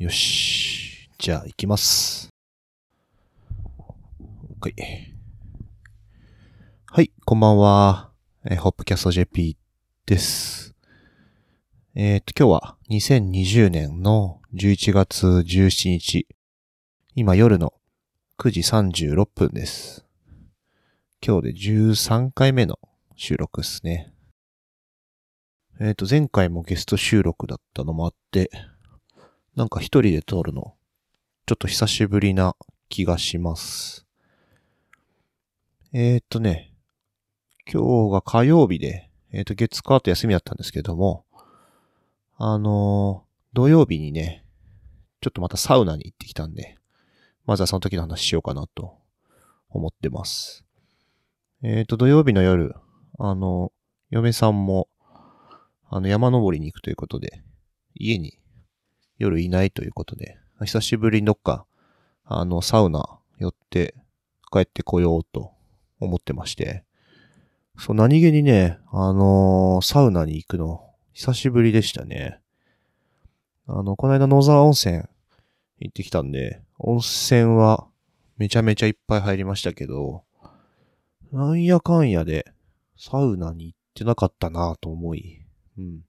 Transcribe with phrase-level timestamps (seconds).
[0.00, 1.10] よし。
[1.18, 2.30] じゃあ、行きます。
[4.58, 4.74] はい。
[6.86, 8.10] はい、こんばんは。
[8.46, 9.58] えーホップキャスト JP
[10.06, 10.74] です。
[11.94, 16.26] えっ、と、今日は2020年の11月17日。
[17.14, 17.74] 今夜の
[18.38, 20.06] 9時36分です。
[21.22, 22.78] 今日で13回目の
[23.16, 24.14] 収録ですね。
[25.78, 28.50] えっ、と、前回もゲスト収録だったのもあって、
[29.56, 30.74] なんか一人で撮るの、
[31.46, 32.54] ちょっと久しぶりな
[32.88, 34.06] 気がします。
[35.92, 36.72] えーっとね、
[37.70, 41.24] 今日が火曜日で、えーっと月火と休みだったんですけども、
[42.36, 44.44] あのー土曜日にね、
[45.20, 46.76] ちょっとまたサウナに行ってきたんで、
[47.44, 48.96] まずはその時の話しようかなと
[49.68, 50.64] 思ってます。
[51.64, 52.76] えっと土曜日の夜、
[53.18, 53.72] あの、
[54.10, 54.88] 嫁さんも、
[55.88, 57.42] あの山登りに行くということで、
[57.96, 58.38] 家に
[59.20, 61.66] 夜いないということで、久しぶりにどっか、
[62.24, 63.94] あの、サウナ寄って
[64.50, 65.52] 帰ってこようと
[66.00, 66.84] 思ってまして、
[67.78, 72.40] そう、何気にね、あのーサウナに行くの、久しぶりでしたね。
[73.66, 75.02] あの、この間野沢温泉
[75.78, 77.86] 行ってきたんで、温泉は
[78.38, 80.24] めちゃめちゃいっぱい入りましたけど、
[81.30, 82.52] なんやかんやで
[82.96, 85.44] サウナに行ってなかったなと思い、
[85.78, 86.00] うん。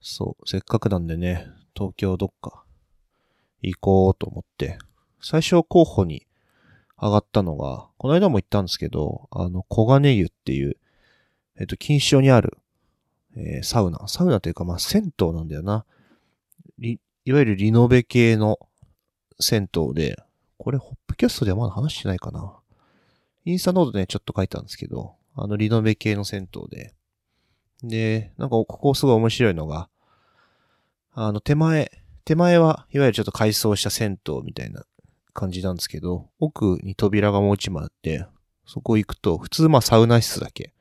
[0.00, 2.64] そう、せっかくなんでね、東京どっか
[3.62, 4.78] 行こうと思って、
[5.20, 6.26] 最初候補に
[7.00, 10.76] 上がったのが、この間も言ったんですけど、あの、小金湯っていう、
[11.58, 12.58] えっと、錦糸町にある、
[13.36, 14.06] えーサウナ。
[14.08, 15.84] サウナというか、まあ、銭湯なんだよな。
[16.80, 16.98] い
[17.32, 18.58] わゆるリノベ系の
[19.40, 20.16] 銭湯で、
[20.56, 22.56] これ、ホップキャストではまだ話してないかな。
[23.44, 26.94] インスタノートでね、ちょっと書いたんですけど、あの、リノベ系の銭湯で、
[27.82, 29.88] で、なんかここすごい面白いのが、
[31.12, 31.90] あの手前、
[32.24, 34.84] 手前はいわゆるちょっと改装した銭湯みたいな
[35.32, 38.26] 感じなんですけど、奥に扉がもう一枚あって、
[38.66, 40.74] そこ行くと、普通まあサウナ室だけ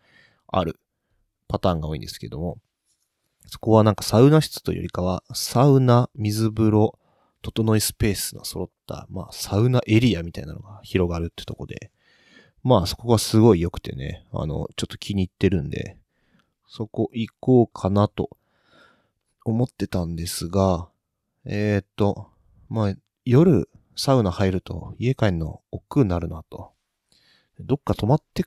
[0.48, 0.80] ある
[1.48, 2.58] パターンが多いんですけども、
[3.46, 7.00] そこはなんかサウナ室というよりかは、サウナ、水風呂、
[7.42, 11.92] 整いスペースが揃った、まあサウナエリアみたいなのが広がるってとこで、
[12.64, 15.98] まあそこがすごい良くてね、あの、ちょっと気に入ってるんで、
[16.68, 18.30] そこ行こうかなと
[19.46, 20.90] 思ってたんですが、
[21.46, 22.28] えー、っと、
[22.70, 22.94] まあ、
[23.26, 26.72] 夜サウナ入ると家帰るの億劫になるなと。
[27.60, 28.44] どっか泊まって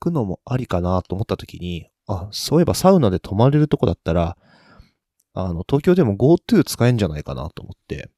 [0.00, 4.36] くのもありかなと思った時に、あ、そういえばサウナで泊まれるとこだったら、
[5.34, 8.10] あの、東京でも GoTo 使えんじゃないかなと思って。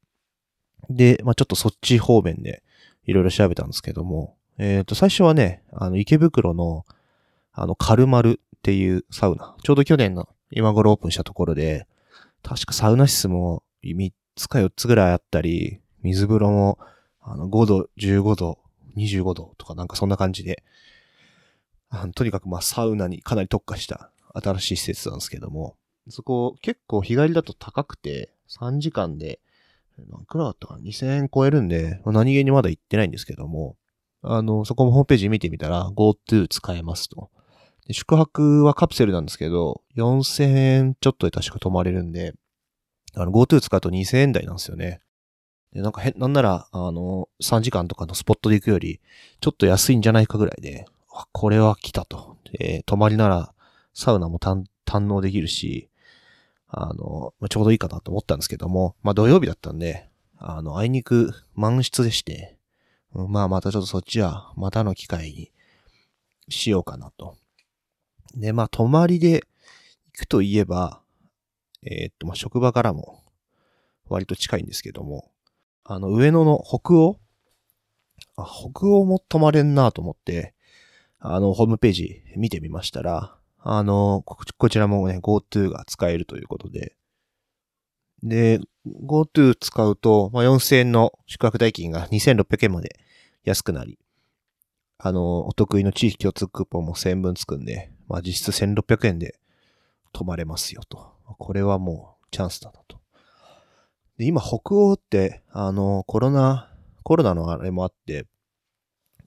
[0.88, 2.62] で、まあちょっとそっち方面で
[3.04, 6.84] いろいろ調べたんですけども、えー、と、最初はね、あの、池袋の、
[7.52, 9.56] あの、カルマルっていうサウナ。
[9.62, 11.86] ちょうど去年の今頃オープンしたところで、
[12.42, 16.78] 確かサウナ室も3つか4つぐらいあったり、水風呂も
[17.20, 18.58] あの5度、15度、
[18.96, 20.62] 25度とかなんかそんな感じで、
[21.88, 25.76] あのとにかくまあサウナにかなり特化した新しい施設なんですけども、
[26.10, 29.40] そこ結構日帰りだと高くて3時間で、
[30.10, 33.76] 何くらいだったかな ?2000 円超えるんで、何気にまだ行ってないんですけども、
[34.22, 37.30] あの、そこもホームページ見てみたら GoTo 使えますと。
[37.92, 42.34] 宿泊はカプセルなんですけど、4000円ちょっとで確か泊まれるんで、
[43.14, 45.00] あの、GoTo 使うと2000円台なんですよね。
[45.72, 49.00] で、なんか変、なんなら、あの、3時間とかのスポットで行くより、
[49.40, 52.36] ちょっと安いんじゃないかぐらいで、あ、これは来たと。
[52.52, 53.52] で、泊まりなら、
[53.94, 54.64] サウナも堪
[54.98, 55.88] 能できるし、
[56.68, 60.08] あの、まちょうどいいかなと思ったんですけども、まあ土曜日だったんで、
[60.38, 62.56] あの、あいにく満室でして、
[63.12, 65.52] まあまたちょっとそっちは、またの機会に
[66.48, 67.36] しようかなと。
[68.34, 69.44] で、まあ泊まりで
[70.12, 71.02] 行くといえば、
[71.82, 73.24] えーっと、まあ職場からも
[74.08, 75.30] 割と近いんですけども、
[75.84, 77.18] あの、上野の北欧？
[78.36, 80.54] あ、北欧も泊まれんなと思って、
[81.18, 86.96] あの、ホームページ見てみましたら、あの、こちらもね、GoTo が使えるということで、
[88.22, 92.98] で、GoTo 使うと、まあ、4000円の宿泊代金が2600円まで
[93.44, 93.98] 安くなり、
[94.98, 99.38] あの、お得意の地域共通クーポンも1000分つくんで、まあ、実質1600円で
[100.12, 101.12] 泊まれますよと。
[101.38, 102.98] これはもうチャンスだなと。
[104.18, 106.68] で今、北欧って、あの、コロナ、
[107.04, 108.26] コロナのあれもあって、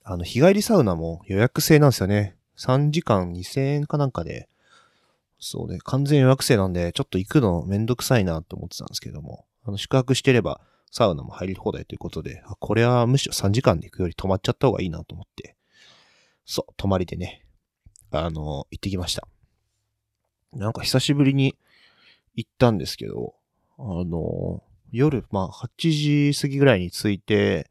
[0.04, 2.36] あの、日帰りサウナも予約制なんですよね。
[2.58, 4.50] 3時間2000円かなんかで、
[5.40, 10.60] そうね、完全予約制なんで、ちょっと行くのめんどくさいなと思ってたんですけども、あの、宿泊してれば、
[10.92, 15.56] サウナも入り放題ということで、これはむしろ3時間で行くより泊まっちゃった方がいいなと思って、
[16.46, 17.43] そう、泊まりでね、
[18.22, 19.28] あの、行ってきました。
[20.54, 21.56] なんか久しぶりに
[22.36, 23.34] 行ったんですけど、
[23.78, 27.70] あの、夜、まあ、8時過ぎぐらいに着いて、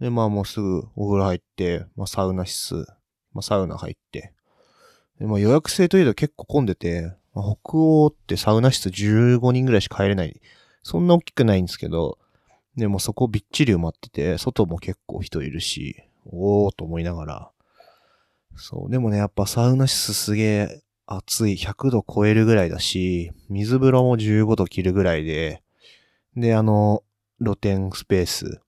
[0.00, 2.86] で、まあもうすぐお風呂入って、まあサウナ室、
[3.32, 4.32] まあサウナ入って、
[5.18, 10.40] でまあ予約制といえど結構混んでて、まあ、北欧ってサウナ室15人ぐらいしか入れない。
[10.82, 12.18] そんな大きくないんですけど、
[12.76, 17.50] でもそこびっちり埋まってて、外も結構人いるし、おーと思いながら。
[18.56, 25.62] そう、でもね、やっぱサウナ室すげえ暑い、100度超えるぐらいだし、水風呂も15度切るぐらいで、
[26.36, 27.02] で、あの、
[27.42, 28.60] 露天スペース。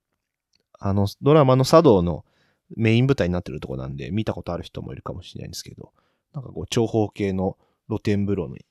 [0.79, 2.25] あの、ドラマの茶道の
[2.75, 5.93] メイン舞台になってるとこなんで、見たことある人もいるかもしれないんですけど、
[6.33, 7.57] なんかこう、長方形の
[7.87, 8.65] 露天風呂に、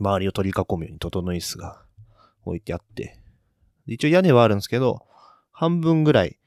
[0.00, 1.82] 周りを取り囲むように整い椅子が
[2.44, 3.20] 置いてあって、
[3.86, 5.06] 一応屋根はあるんですけど、
[5.52, 6.38] 半分ぐらい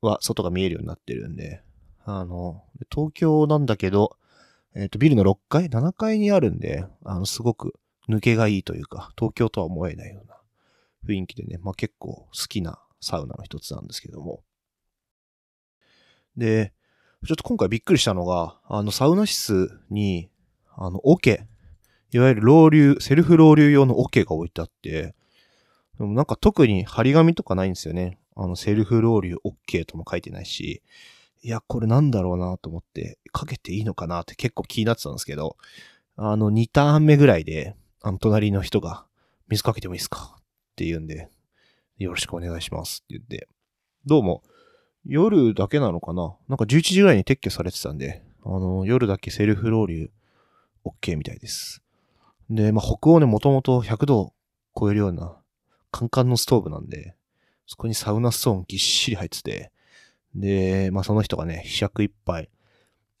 [0.00, 1.63] は外が見えるようになってるんで、
[2.04, 2.62] あの、
[2.92, 4.16] 東京なんだけど、
[4.74, 7.74] えっ、ー、と、ビルの6階 ?7 階にあるんで、あの、すごく
[8.08, 10.36] 抜けがいいというか、東京とは思えないような
[11.06, 14.42] 雰囲気でね、まあ結構好きなサウナの一つなんですけども。
[16.36, 16.72] で、
[17.26, 20.28] ちょっと今回びっくりしたのが、あの、サウナ室に、
[20.76, 21.46] あの、桶、
[22.12, 25.14] いわゆるロウリュ、セルフロウリュ用の桶が置いてあって、
[25.98, 28.18] でもなんか特に張り紙とかないんですよね。
[28.36, 30.82] あの、セルフロウリュ OK とも書いてないし、
[31.44, 35.58] いや、これなんだろうなと思って、かけていいのかなって結構気になってたんですけど、
[36.16, 39.04] あの、2ターン目ぐらいで、あの、隣の人が、
[39.48, 40.42] 水かけてもいいですかっ
[40.74, 41.28] て言うんで、
[41.98, 43.46] よろしくお願いしますって言って、
[44.06, 44.42] どうも、
[45.04, 46.34] 夜だけなのかな？
[46.48, 50.10] なんか11時ぐらいに撤去されてたんで、あの、夜だけセルフロウリュ
[50.86, 51.82] OK みたいです。
[52.48, 54.32] で、まあ、北欧ね、もともと100度
[54.74, 55.36] 超えるような、
[55.90, 57.14] カンカンのストーブなんで、
[57.66, 59.72] そこにサウナストーンぎっしり入ってて、
[60.34, 62.50] で、まあ、その人がね、ひしゃく一杯、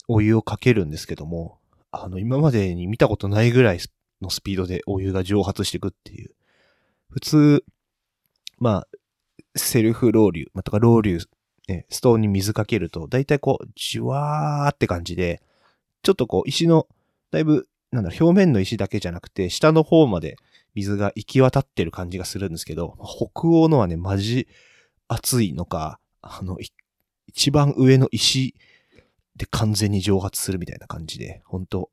[0.08, 1.58] お湯をかけるんですけども、
[1.90, 3.78] あの、今までに見たことないぐらい
[4.20, 6.34] のスピードでお湯が蒸発していくっていう。
[7.10, 7.64] 普通、
[8.58, 8.88] まあ、
[9.56, 11.24] セルフロウリュ、またかロウリュ、
[11.68, 15.42] ね、ストーンに水かけると、だいたいこう、じわーって感じで、
[16.02, 16.88] ちょっとこう、石の、
[17.30, 20.36] だいぶ、なんだ表面の石だけじゃなくて、下の方まで
[20.74, 24.48] 水が行き渡ってる感じがするんですけど、北欧のはね、マジ
[25.06, 26.72] 熱いのか、あの、一
[27.34, 28.54] 一番上の石
[29.36, 31.90] で完全に蒸発するみたいな感じで、ほんと、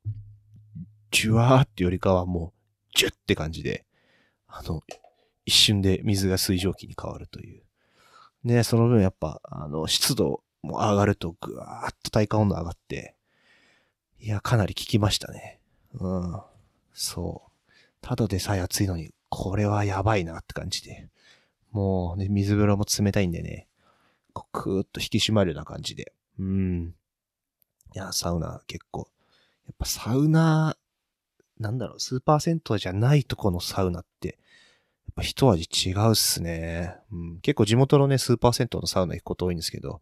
[1.10, 3.84] ジュワーってよりかはもう、ジュッって感じで、
[4.46, 4.80] あの、
[5.44, 7.64] 一瞬で水が水蒸気に変わるという。
[8.44, 13.16] ね、その分やっぱ、あの、湿度も上がるとぐわーっと体感温度上がって、
[14.20, 15.58] いや、かなり効きましたね。
[15.94, 16.40] うん。
[16.94, 17.72] そう。
[18.00, 21.08] ただでさえ暑いのに、これはやばいなって感じで。
[21.72, 23.66] もうね、水風呂も冷たいんでね、
[24.32, 26.12] こう、クーッと引き締まるような感じで。
[26.38, 26.94] うん。
[27.94, 29.08] いや、サウナ結構。
[29.66, 30.76] やっぱサウナ、
[31.58, 36.96] なんだろう、スーパー銭湯じゃないとこのサウナって、やっぱ一味違うっすね。
[37.12, 40.00] うん、結構地元のね、スーパー銭湯のサウナ行くこと多いんですけど、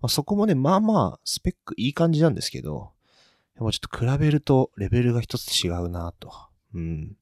[0.00, 2.92] まあ、そこもね、まあまあ、スペックいい感じなんですけど、
[3.56, 6.32] でもちょっと比べるとレベルが一つ違うなと。
[6.74, 7.16] うん。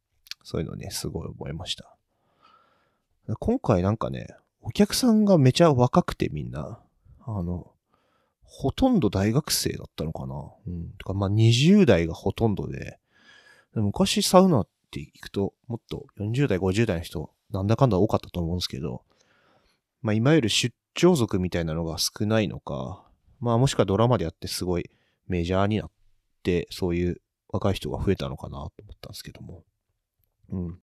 [0.44, 1.96] そういうのね、すごい思いました。
[3.40, 4.28] 今回なんかね、
[4.66, 6.80] お客さんがめちゃ若くてみんな、
[7.24, 7.70] あの、
[8.42, 10.34] ほとんど大学生だったのかな。
[10.66, 10.90] うん。
[10.98, 12.98] とか、まあ、20代がほとんどで、
[13.74, 19.04] 昔サウナって行くと、もっと40代、50代の人、なんだかんだ多かったと思うんですけど、
[20.02, 23.04] まあ、いわゆる出張族みたいなのが少ないのか、
[23.38, 24.90] まあ、もしくはドラマでやってすごい
[25.28, 25.90] メジャーになっ
[26.42, 27.20] て、そういう
[27.50, 29.62] 若い人が増えたのかなと思ったんですけども。
[30.50, 30.80] うん。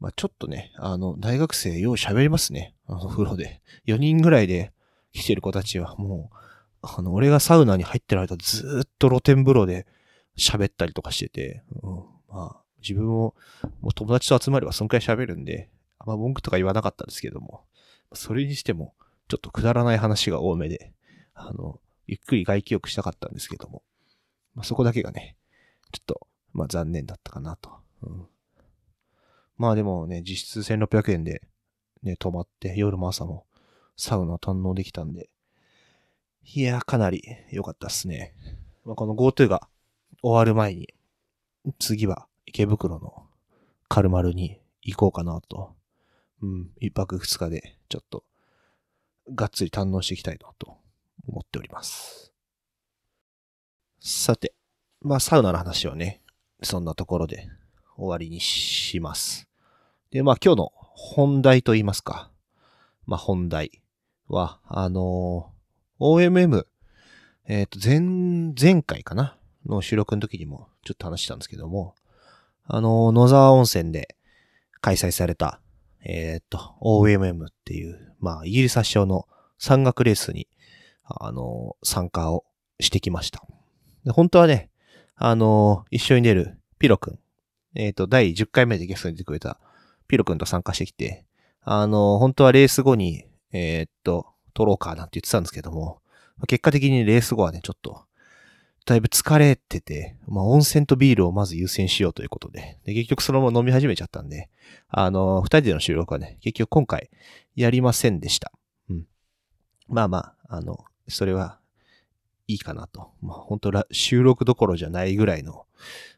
[0.00, 2.74] まあ、ちょっとね、あの、大学生よう喋りますね。
[2.86, 3.60] あの、風呂で。
[3.86, 4.72] 4人ぐらいで
[5.12, 6.36] 来てる子たちはもう、
[6.82, 9.86] あの、俺がサウナに入ってる間ずっと露天風呂で
[10.38, 11.96] 喋ったりとかしてて、うん、
[12.28, 13.34] まあ、自分も、
[13.80, 17.64] もう友達と集まればそんくらい喋るんで、あんま文句とか言わなかったんですけども、
[18.14, 18.94] それにしても、
[19.28, 20.92] ちょっとくだらない話が多めで、
[21.34, 23.82] あの、ゆっくり外気浴したかったんですけども、
[24.54, 25.36] まあ、そこだけがね、
[25.92, 27.70] ちょっと、まあ残念だったかなと。
[28.02, 28.28] うん、
[29.60, 31.42] まあでもね、実質1600円で
[32.02, 33.44] ね、泊まって夜も朝も
[33.94, 35.28] サウナ堪能できたんで、
[36.54, 38.34] いや、かなり良かったっすね。
[38.86, 39.68] まあ、この GoTo が
[40.22, 40.88] 終わる前に、
[41.78, 43.26] 次は池袋の
[43.86, 45.76] カルマルに行こうかなと。
[46.40, 48.24] うん、一泊二日でちょっと
[49.34, 50.78] がっつり堪能していきたいなと
[51.28, 52.32] 思っております。
[54.00, 54.54] さて、
[55.02, 56.22] まあサウナの話はね、
[56.62, 57.46] そんなところで
[57.98, 59.49] 終わりにします。
[60.10, 62.30] で、まあ今日の本題と言いますか。
[63.06, 63.82] まあ本題
[64.28, 65.60] は、あのー
[66.00, 66.64] OMM、
[67.46, 69.36] えっ、ー、と、前、前回かな？
[69.66, 71.94] の収録の時にもちょっと話したんですけども、
[72.64, 74.16] あの、野沢温泉で
[74.80, 75.60] 開催された、
[76.02, 80.48] えっ、と、OMM っていう、まあ、イギリス発祥の山岳レースに、
[81.04, 82.44] あの、参加を
[82.78, 83.44] してきました。
[84.04, 84.70] で本当はね、
[85.16, 87.18] あの、一緒に出るピロくん、
[87.74, 89.60] えっ、と、第10回目でゲストに出てくれた
[90.10, 91.24] ピロくんと参加してきて、
[91.62, 96.00] あの、本当はレース後に、えっと、撮ろうかなんて言ってたんですけども、
[96.48, 98.04] 結果的にレース後はね、ちょっと、
[98.86, 104.50] だいぶ疲れてて、まあ、温泉とビールをまず優先しようということで、で、結局そのまま飲み始めちゃったんで、
[104.88, 107.10] あの、二人での収録はね、結局今回
[107.54, 108.52] やりませんでした。
[108.88, 109.06] うん。
[109.88, 111.60] まあまあ、あの、それは
[112.48, 113.12] いいかなと。
[113.22, 115.66] まあ本当ら収録どころじゃないぐらいの、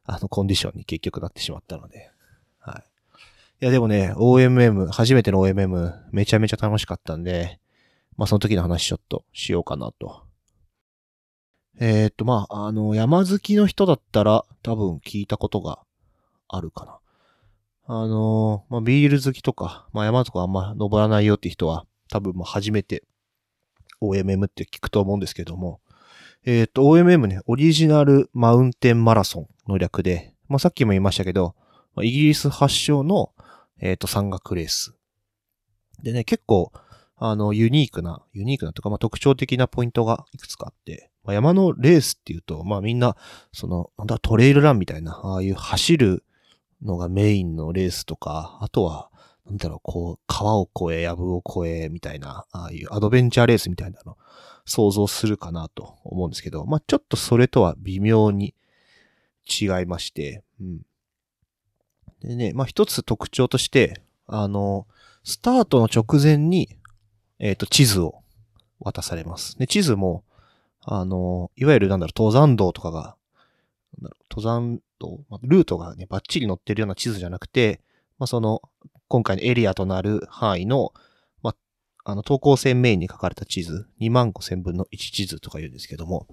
[0.04, 2.11] あの、コンディションに結局なってしまったので、
[2.58, 2.91] はい。
[3.62, 7.61] いやでもね、OMM、初めての OMM、めちゃめちゃ楽しかったんで、
[8.16, 10.25] まあその時の話ちょっとしようかなと。
[11.78, 15.78] えー、っと、まあ、あの、山好きの人だったら多分聞いたことが
[16.49, 16.99] あるかな。
[17.87, 23.04] あの、まあ、ビール好きとか、まあ、山とかあんま登らないよって人は多分まあ初めて
[24.00, 25.81] OMM って聞くと思うんですけども、
[26.45, 31.54] えーっと、OMM ね、オリジナルマウンテンマラソンの略で、まあ、さっきも言いましたけど、
[32.00, 33.33] イギリス発祥の、
[33.82, 34.94] えーっと、山岳レース。
[36.02, 36.72] でね、結構、
[37.16, 43.16] あの、ユニークな、ユニークなとか、まあ、特徴的なポイントがいくつかあって、まあ、山のレースっていうと、まあ、みんな、
[43.52, 46.24] その、なんだ、トレイルランみたいな、ああいう走る
[46.80, 49.10] のがメインのレースとか、あとは、
[49.46, 54.16] なんだろう、こう、川を越え、藪を越え、みたいな、ああいうアドベンチャーレースみたいなの、
[54.64, 58.54] 想像するかなと思うんですけど、まあ、ちょっとそれとは微妙に
[59.48, 60.82] 違いまして、うん。
[62.23, 64.87] でね、まあ、一つ特徴として、あの、
[65.25, 66.76] スタートの直前に、
[67.38, 68.23] えっ、と、地図を
[68.81, 69.59] 渡されます。
[69.59, 70.25] で、地図も、
[70.85, 73.17] あの、いわゆるなんだろう、登山道とかが、
[74.31, 77.81] 登山道、ルートがね、バッチリ載ってるような地図じゃなくて、
[78.19, 78.62] まあ、その、
[79.09, 80.93] 今回のエリアとなる範囲の、
[81.43, 86.26] まあ、あの、等高線メインに書かれた地図、2万5千分の1地図とか言うんですけども、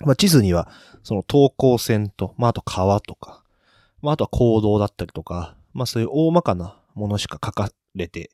[0.00, 0.68] まあ、地図には、
[1.02, 3.41] その等高線と、まあ、あと川とか、
[4.02, 8.30] まあ、あとは行動だったりとか、まあ、そういう大まかなものしか書かれて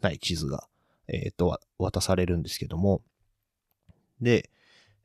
[0.00, 0.66] ない地図が、
[1.06, 3.02] えっ、と、渡されるんですけども、
[4.20, 4.50] で、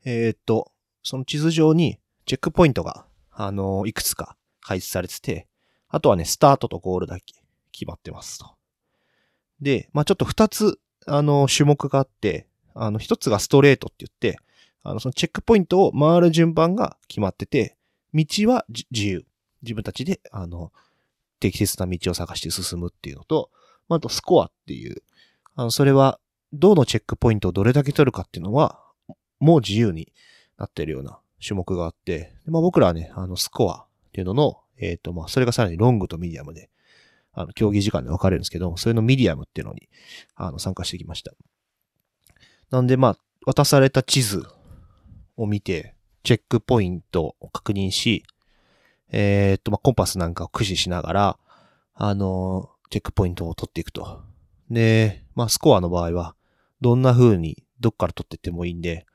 [0.04, 5.46] えっ、と、その地図上にチェックポイントが、あのいくつか配置されてて、
[5.88, 7.34] あとはね、スタートとゴールだけ
[7.70, 8.56] 決まってますと。
[9.60, 14.40] で、まあちょっと二つ、あの種目があって、あの、一つがストレートって言って、
[14.82, 17.76] あの、そのチェックポイントを回る順番が決まってて、
[18.12, 19.26] 道は自由。
[19.66, 20.72] 自分たちで、あの、
[21.40, 23.50] 適切な道を探して進むっていうのと、
[23.88, 25.02] あ、とスコアっていう、
[25.54, 26.18] あの、それは、
[26.52, 28.80] どのチェックポイントをどれだけ取るかっていうのは、
[29.40, 30.12] もう自由に
[30.56, 36.70] なってるような種目があって、まあ僕らはね、あの、スコアっていうのの、えっ、と、まあ、それがさらにロングとミディアムで、
[37.32, 39.88] あの、競技時間で分かれるんですけど、それのミディアムっていうのに、
[40.34, 41.32] あの、参加してきました。
[42.70, 44.44] なんで、まあ、渡された地図
[45.36, 48.24] を見て、チェックポイントを確認し、
[49.10, 51.38] えっ、と、まあ、コンパスなんかを駆使しながら、
[51.94, 54.22] あの、チェックポイントを取っていくと。
[54.70, 56.34] で、まあ、スコアの場合は、
[56.80, 59.06] どんな風に、どっから取ってってもいいんで、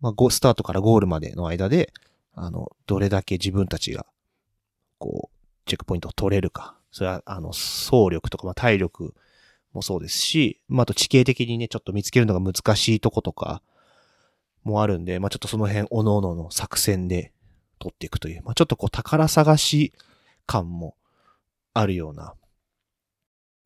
[0.00, 1.92] まあ、スタートからゴールまでの間で、
[2.34, 4.06] あの、どれだけ自分たちが、
[4.98, 6.76] こう、チェックポイントを取れるか。
[6.92, 9.14] それは、あの、総力とか、まあ、体力
[9.72, 13.62] もそうですし、まあ、あと地形的にね、ちょっと見つけるのが難しいとことか、
[14.64, 17.32] もあるんで、まあ、ちょっとその辺、各々の作戦で
[17.78, 19.92] 取っていくという、まあ、ちょっとこう、宝探し
[20.46, 20.96] 感も
[21.74, 22.34] あるような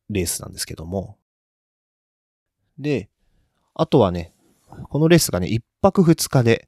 [0.09, 1.17] レースなんですけども。
[2.77, 3.09] で、
[3.73, 4.33] あとはね、
[4.89, 6.67] このレースがね、一泊二日で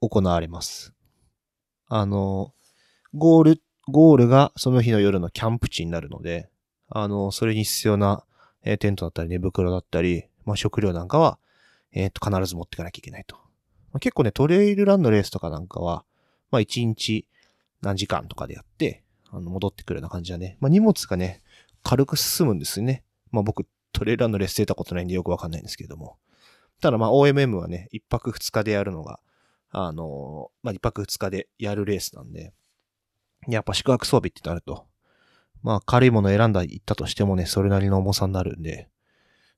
[0.00, 0.92] 行われます。
[1.86, 2.52] あの、
[3.14, 6.48] ゴール、ゴールがその日の夜のキャンプ地になるので、
[6.88, 8.24] あの、それに必要な、
[8.62, 11.38] えーテントだったり寝袋だったり、まあ、食料なんかは、
[11.92, 13.36] えっ、と、必ず持っていかなきゃいけないと。
[13.36, 16.04] まあ、結構ね、トレイルランのレースとかなんかは、
[16.54, 17.26] まあ、一日
[17.82, 20.56] 何時間とかでやって、あの、戻ってくるような感じだね。
[20.60, 21.42] まあ、荷物がね、
[21.82, 23.04] 軽く進むんですよね。
[23.30, 26.16] まあ、僕、トレイルランのレース出たことないんでよくわかんないんですけども。
[26.80, 29.20] ただまあ OMM はね、一泊二日でやるのが、
[29.70, 32.52] あのまあ一泊二日でやるレースなんで、
[33.48, 34.86] やっぱ宿泊装備ってなると、
[35.62, 38.88] まあ軽いもの選んだ行ったとしてもね、それなりの重さになるんで、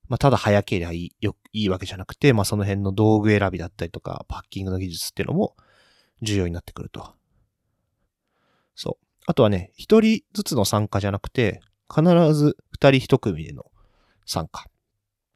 [0.08, 5.56] まあただ早ければいい、よ、いいわけじゃなくて、まあその辺の道具選びだったりとか、パッキングの技術っていうのも
[6.22, 7.14] 重要になってくると。
[8.74, 9.04] そう。
[9.26, 11.60] あとはね、一人ずつの参加じゃなくて、
[11.94, 12.02] 必
[12.34, 13.66] ず二人一組での
[14.24, 14.66] 参加。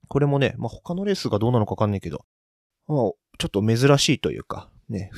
[0.08, 2.24] これもね、まあ、他のレースがどうなのかわかんないけど、
[2.86, 2.98] まあ、
[3.38, 5.10] ちょっと珍しいというか、ね、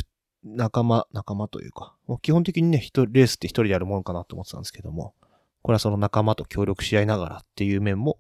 [0.45, 5.15] 仲間、仲間というか、もう基本的にね、一人レースって一人でやるもんかなと思ってたんですけども、
[5.63, 8.19] これはその仲間と協力し合いながらっていう面も、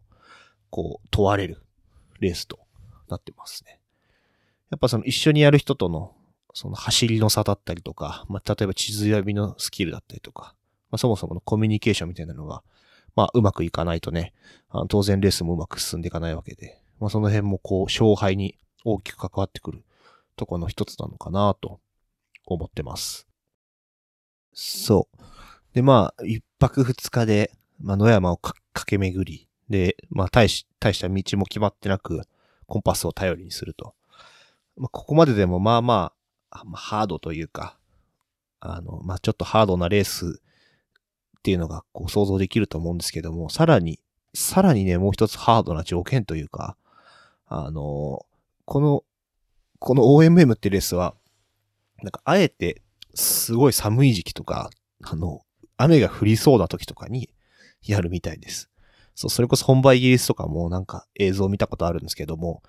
[0.71, 1.63] こう、問われる
[2.21, 2.61] レースと
[3.09, 3.81] なってますね。
[4.71, 6.15] やっぱその一緒にやる人との、
[6.53, 10.55] その走りの差だったりとか、まあ、例えば地図読みのスキルだったりとか、
[10.91, 12.63] まあ、そもそものコミュニケーションみたいなのが、
[13.17, 14.33] まあ、うまくいかないとね、
[14.69, 19.83] あの当然レースもうまく進んでいかないわけで、まあ、その辺もこう、勝敗に大きく関わってくる
[20.37, 21.81] とこの一つなのかなと
[22.47, 23.27] 思ってます。
[24.53, 25.23] そう。
[25.75, 32.23] で、まあ、一泊二日で、まあ、野山を駆け巡り、で、まあ、大し、大した道も決まってなく、
[32.67, 33.95] コンパスを頼りにすると。
[34.77, 36.22] まあ、ここまででも、ままあ、まあ、
[36.75, 37.79] ハードというか、
[38.61, 40.41] あの、まあ、ちょっとハードなレース
[41.39, 43.99] っていうのが、こう、想像できると思うんですけども、さらに、
[44.35, 46.77] さらにね、もう一つハードな条件というか、
[47.47, 48.25] あの、
[48.65, 49.05] この、
[49.79, 51.15] この OMM ってレースは、
[52.03, 52.83] なんか、あえて、
[53.15, 54.71] すごい寒い時期とか、
[55.03, 55.41] あの、
[55.77, 57.31] 雨が降りそうな時とかに
[57.85, 58.71] やるみたいです。
[59.15, 62.63] そう、それこそ本場イギリスとかもなんか映像見たことあるんですけども、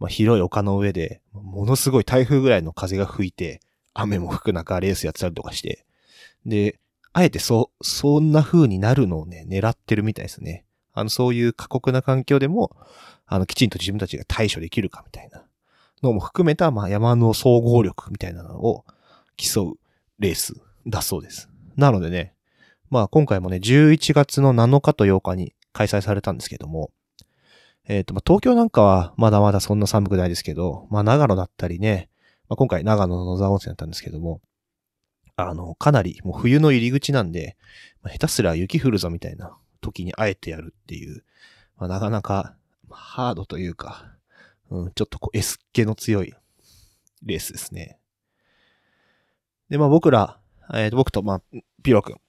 [0.00, 3.60] まあ、広い丘の上で、ものすごい台風ぐらいの風が吹いて、
[3.94, 5.84] 雨も吹く中レースやってたりとかして、
[6.46, 6.80] で、
[7.12, 10.64] あえてそ、そんな風になるのをね、狙ってるみたいですね。
[10.92, 12.74] あの、そういう過酷な環境でも、
[13.26, 15.44] あの、きちんと自分たちが対処できるかみたいな
[16.02, 18.84] のも含めた、まあ、山の総合力みたいなのを
[19.36, 19.74] 競う
[20.18, 20.54] レース
[20.86, 21.48] だそうです。
[21.76, 22.34] なのでね、
[22.90, 26.90] まあ今回もね、11月の7日と8日に開催されたんですけども、
[27.90, 32.08] えっ、ー、と、まあ東京なんかはまだまだそんな寒くないですけど、まあ長野だったりね、
[32.48, 34.40] まあ今回長野の野沢温泉だったんですけども、
[35.34, 37.56] あの、かなりもう冬の入り口なんで、
[38.02, 41.24] まあ、下手すら雪降るぞみたいな時にあえてやるっていう、
[41.78, 42.54] まあ、なかなか
[42.90, 44.04] ハードというか、
[44.70, 46.32] うん、ちょっとこう S 気の強い
[47.24, 47.98] レースですね。
[49.68, 50.38] で、まあ僕ら、
[50.72, 51.42] えっー、僕と、まあ、
[51.82, 52.20] ピロ君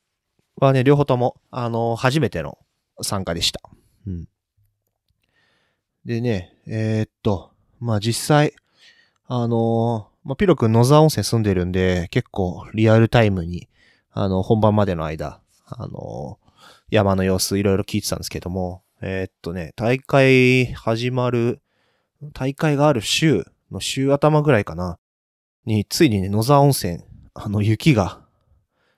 [0.55, 2.57] はね、両方とも、あの、初めての
[3.03, 3.61] 参加でした。
[4.07, 4.27] うん。
[6.05, 8.53] でね、えー、っと、まあ実際、
[9.27, 13.69] あのー、まあ、ピロ君野沢温泉住んでるんで、結構リアルタイムに、
[14.11, 16.37] あの、本番までの間、あの
[16.89, 21.61] 山の様子いろいろ聞いてたんですけども、えっとね、大会始まる、
[22.33, 24.99] 大会がある週の週頭ぐらいかな、
[25.65, 28.21] に、ついにね、野沢温泉あの、雪が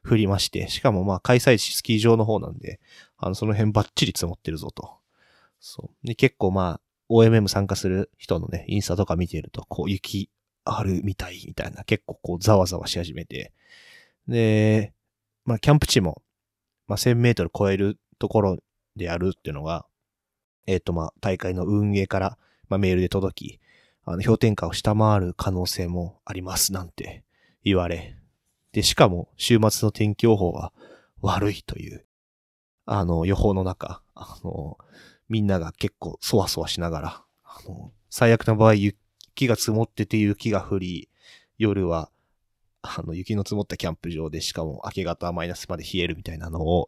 [0.08, 2.80] 降りまして、しかもまあ開催地スキー場の方なんで、
[3.18, 4.98] あの、その辺バッチリ積もってるぞと。
[5.60, 6.08] そう。
[6.08, 10.30] で、結構まあ、OMM 参加する人のね、インスタとか見てると、こう、雪
[10.66, 13.52] あるみたいみたいな、結構こう、ざわざわし始めて。
[14.28, 14.94] で、
[15.46, 16.22] まあ、キャンプ地も、
[16.88, 18.58] まあ、1000メートル超えるところ
[18.96, 19.86] でやるっていうのが、
[20.66, 22.38] えっ、ー、と、まあ、大会の運営から、
[22.70, 23.60] まあ、メールで届き、
[24.06, 27.24] あの、氷点下を下回る可能性もありますなんて
[27.64, 28.18] 言われ、
[28.72, 30.74] で、しかも週末の天気予報は
[31.22, 32.06] 悪いという、
[32.86, 34.78] あの、予報の中、あの、
[35.30, 41.10] みんなが結構そわそわしながら、あの、最悪な場合雪が積もってて雪が降り、
[41.58, 42.10] 夜は、
[42.82, 46.88] あの、雪の積もったキャンプ場で、しかも明け方マイナスまで冷えるみたいなのを、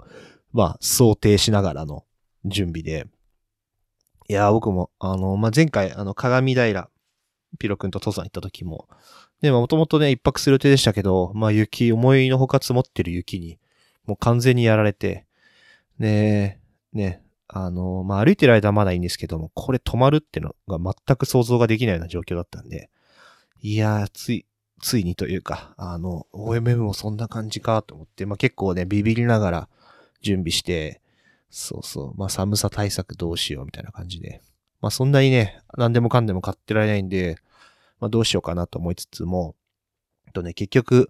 [0.51, 2.03] まあ、想定しながらの
[2.43, 3.07] 準備で、
[4.27, 6.89] いや、僕も、あの、まあ、前回、あの、鏡平、
[7.59, 8.87] ピロ君と登山行った時も、
[9.41, 13.59] で、もともとね、一泊する予定でしたけど、まあ雪、思いのほか積もってる雪に、
[14.05, 15.25] もう完全にやられて、
[15.99, 16.59] で、
[16.93, 22.89] ね、あの、まあ歩いてる間はまだいいんですけども、これ止まるってのが全く想像ができないような状況だったんで、
[23.61, 24.45] いやー、つい、
[24.81, 29.69] ついにというか、あの、OMM もそんな感じかと思って、まあ結構ね、ビビりながら
[30.21, 31.01] 準備して、
[31.49, 34.41] そうそう、まあ寒さ対策どうしようみたいな感じで。
[34.81, 37.37] まあそんなにね、何でもかんでも買ってられないんで、
[37.99, 39.55] まあ、どうしようかなと思いつつも、
[40.35, 41.09] とね、結局、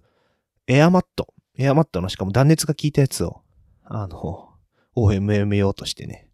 [0.67, 3.41] エアマット、エアマットのしかも断熱が効いたやつを、
[3.83, 4.49] あの、
[4.95, 6.24] OMM 用としてね、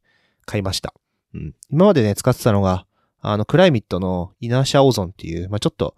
[0.52, 0.94] 買いました。
[1.34, 1.56] うん。
[1.70, 2.86] 今までね、使ってたのが、
[3.22, 5.96] あの、クライミットのイナーシャオゾンっていう、まあ、ちょっと、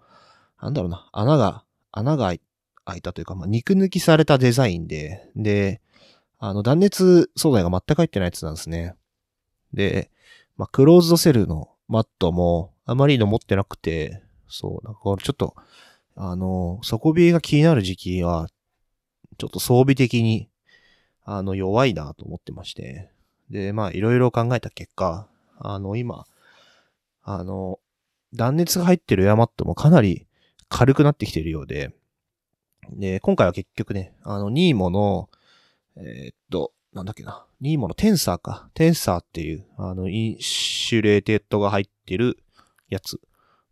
[0.62, 2.32] なんだろうな、穴が、穴が
[2.84, 5.80] 開いたというか、まあ、肉抜きされたデザインで、で、
[6.38, 8.94] あの、断熱素材が全く入ってないやつなんですね。
[9.72, 10.12] で、
[10.56, 15.56] まあ、クローズドセルのマットもあまりの持ってなくて、そう、なんかちょっと、
[16.14, 18.46] あの、底冷えが気になる時期は、
[19.36, 20.48] ちょっと装備的に、
[21.24, 23.10] あの、弱いなと思ってまして。
[23.54, 25.28] で、まあ、いろいろ考えた結果、
[25.60, 26.26] あの、今、
[27.22, 27.78] あの、
[28.34, 30.26] 断熱が入ってるエアマットもかなり
[30.68, 31.94] 軽くなってきているようで、
[32.90, 35.30] で、今回は結局ね、あの、ニーモの、
[35.96, 38.70] えー、っと、なんだっけな、ニーモのテンサーか。
[38.74, 42.42] テンサーっていう、あの、インシュレーテッドが入ってる
[42.88, 43.20] やつ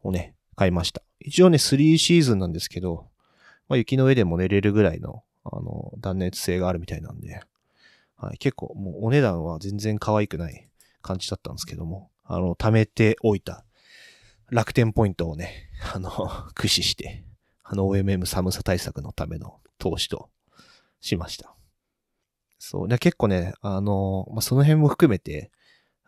[0.04, 1.02] をね、買いました。
[1.18, 3.08] 一応ね、3シーズンなんですけど、
[3.68, 7.40] まあ、雪の上でも寝れるぐらいの、あの、断熱性があるみたいなんで、
[8.22, 10.68] はい、結構もうお値段は全然可愛くない
[11.02, 13.64] 感じだったんですけども、あの、貯めておいた
[14.48, 16.08] 楽天ポイントをね、 あの、
[16.54, 17.24] 駆使して、
[17.64, 20.30] あの OMM 寒さ対策のための投資と
[21.00, 21.56] しました。
[22.58, 22.88] そう。
[22.88, 25.50] で結構ね、あの、まあ、その辺も含めて、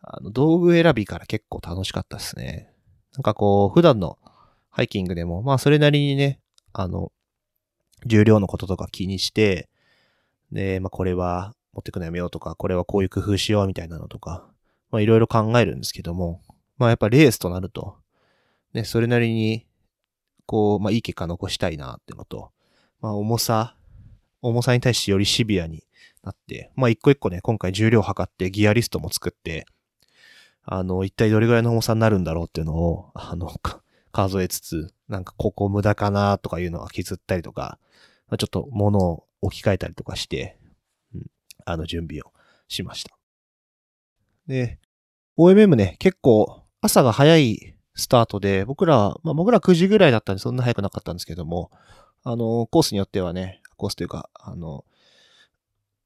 [0.01, 2.73] あの、道具選びから結構楽しかったですね。
[3.15, 4.19] なんかこう、普段の
[4.71, 6.39] ハイキングでも、まあそれなりにね、
[6.73, 7.11] あの、
[8.07, 9.69] 重量のこととか気にして、
[10.53, 14.47] で、まあこれは持ってくのやめようとか、これはこういう工夫しようみたいなのとか、
[14.91, 16.41] まあいろいろ考えるんですけども、
[16.79, 17.97] まあやっぱレースとなると、
[18.73, 19.67] ね、それなりに、
[20.47, 22.51] こう、まあいい結果残したいなっていうのと、
[23.01, 23.77] まあ重さ、
[24.41, 25.85] 重さに対してよりシビアに
[26.23, 29.67] なって、まあ一個一個ね、今回重量測ってギアリストも作って、
[30.63, 33.53] あの、一体どれぐらいの重さになるんだろうっていうのを、あの、
[34.13, 37.79] 数えつつ、なんかここ無駄かなとかいうのは削ったりとか、
[38.29, 40.59] まあ、ちょっと物を置き換えたりとかして、
[41.65, 42.33] あの準備を
[42.69, 43.17] しました。
[44.47, 44.79] で、
[45.37, 51.71] OMM ね、結構朝が早いスタートで、僕ら、まあ僕ら9時ぐらいだったんでそんな早くなかったんですけども、
[52.23, 54.85] あの、コースによってはね、コースというか、あの、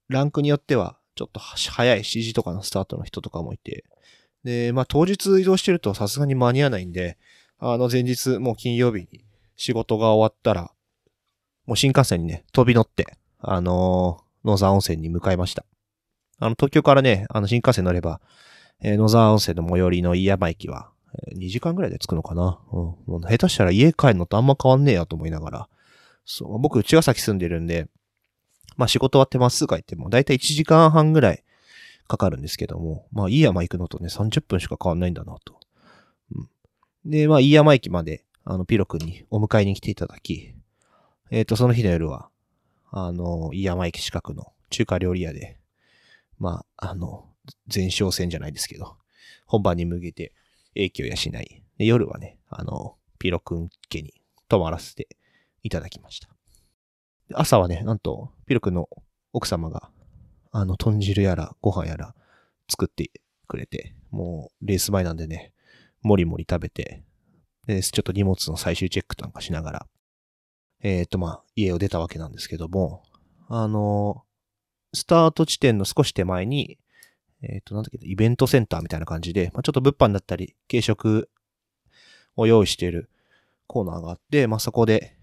[0.09, 3.85] ランクによっては、ちょっと早い7時とかのスタートの人とかもいて、
[4.45, 7.19] で、まあ当日移動してるとさすがに間に合わないんで、
[7.59, 9.25] あの前日、もう金曜日に
[9.57, 10.73] 仕事が終わったら、
[11.67, 15.65] もう新幹線にね、飛び乗って、あのー、野沢温泉に向かいました。
[16.39, 18.21] あの、東京からね、あの、新幹線乗れば、
[18.81, 20.91] えー、野沢温泉の最寄りの飯山駅は、
[21.31, 22.61] えー、2時間ぐらいで着くのかな。
[22.73, 22.81] うん。
[22.81, 25.69] もう下手したら家帰るのとあんま変わんねえやと思いながら。
[26.25, 27.89] そう、僕、茅ヶ崎住んでるんで、
[28.77, 31.43] まあ仕事終わってまっすぐ帰っても、だいたい1時間半ぐらい
[32.07, 35.59] かかるんですけども、まあ飯山行くのとね、30分しか変わんないんだなと。
[36.35, 36.49] うん。
[37.11, 40.55] で、まあ、飯山駅まで、あの、ピロ君にお迎えに来ていただき、
[41.31, 42.31] えっ、ー、と、その日の夜は、
[42.91, 45.59] あの、飯山駅近くの中華料理屋で、
[46.39, 47.29] まあ、あの、
[47.73, 48.97] 前哨戦じゃないですけど、
[49.47, 50.33] 本番に向けて
[50.75, 51.63] 影響やしない。
[51.79, 54.15] で、夜はね、あの、ピロ君家に
[54.49, 55.09] 泊まらせて
[55.63, 56.29] いただきました。
[57.35, 58.89] 朝はね、なんと、ピロ君の
[59.33, 59.91] 奥様が、
[60.51, 62.15] あの、豚汁やらご飯やら
[62.69, 63.11] 作って
[63.47, 65.53] くれて、もうレース前なんでね、
[66.03, 67.03] もりもり食べて、
[67.67, 69.87] で、ちょっと荷物の最終チェックなんかしながら、
[70.83, 73.03] えっ、ー、と、まあ、家を出たわけなんですけども、
[73.49, 74.23] あの、
[74.95, 76.79] スタート地点の少し手前に、
[77.43, 81.31] えっ、ー、と、なんだっけ、イベントセンターみたいな感じで、まあ、ちょっと物販だったり、軽食
[82.37, 83.11] を用意している
[83.67, 85.17] コーナーがあって、まあ、そこで、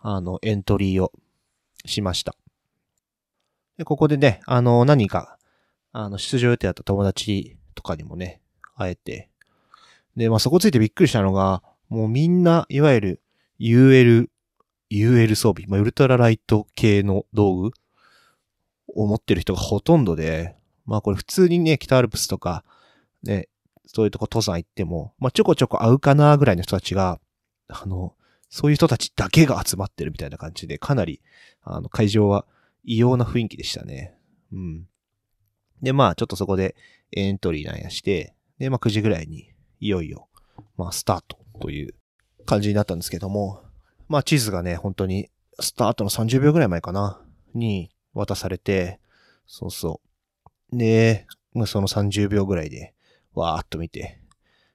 [0.00, 1.12] あの、エントリーを
[1.84, 2.34] しました。
[3.78, 5.38] で、ここでね、あの、何か、
[5.92, 8.40] あの、出場予定だった友達とかにもね、
[8.76, 9.28] 会えて、
[10.16, 13.22] で、まあそこついてびっくりしたのが、もうみんな、いわゆる
[13.60, 14.28] UL、
[14.92, 17.70] UL 装備、まあウルトラライト系の道具
[18.88, 22.64] を持ってる人がほとんどで、まあこれ普通にね、北アルプスとか、
[23.22, 23.48] ね、
[23.86, 27.20] そういうとこ登山行っても、まあちょこちょこ会うかなぐらいの人たちが、
[27.68, 28.14] あの、
[28.50, 31.22] そういう人たちだけが集まってるみたいな感じで、かなり、
[31.62, 32.44] あの、会場は
[32.84, 34.14] 異様な雰囲気でしたね。
[34.52, 34.86] うん。
[35.80, 36.76] で、まあ、ちょっとそこで
[37.12, 39.48] エントリーなんやして、で、まあ9時ぐらいに、
[39.80, 40.28] いよいよ、
[40.76, 41.94] まあ、スタートという
[42.44, 43.62] 感じになったんですけども、
[44.08, 47.20] まあ、地図がね、本当に、スタートの30秒ぐらい前かな、
[47.54, 49.00] に渡されて、
[49.46, 50.00] そうそ
[50.72, 50.76] う。
[50.76, 51.26] で、
[51.66, 52.94] その30秒ぐらいで、
[53.34, 54.20] わーっと見て、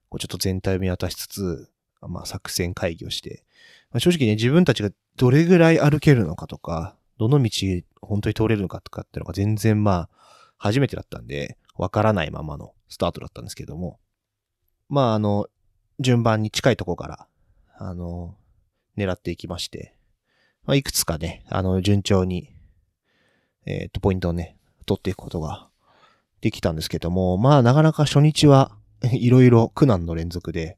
[0.09, 1.69] こうちょっと全体を見渡しつつ、
[2.01, 3.43] まあ、作戦会議をして、
[3.91, 7.49] まあ、正直ね、自分たちがどれぐらい歩けるのかとか、どの道
[8.01, 10.09] 本当に通れるのかとかっていうのが全然まあ、
[10.57, 13.99] 初めてだったんで、わからないままのスタートだったんですけども、
[14.89, 15.47] まあ、あの、
[15.99, 17.27] 順番に近いとこから、
[17.77, 18.35] あの、
[18.97, 19.93] 狙っていきまして、
[20.65, 22.53] まあ、いくつかね、あの、順調に、
[23.65, 25.67] えっ、ー、と、ポイントをね、取っていくことが
[26.41, 28.71] できたんですけども、まあ、なかなか初日は
[29.11, 30.77] いろいろ苦難の連続で、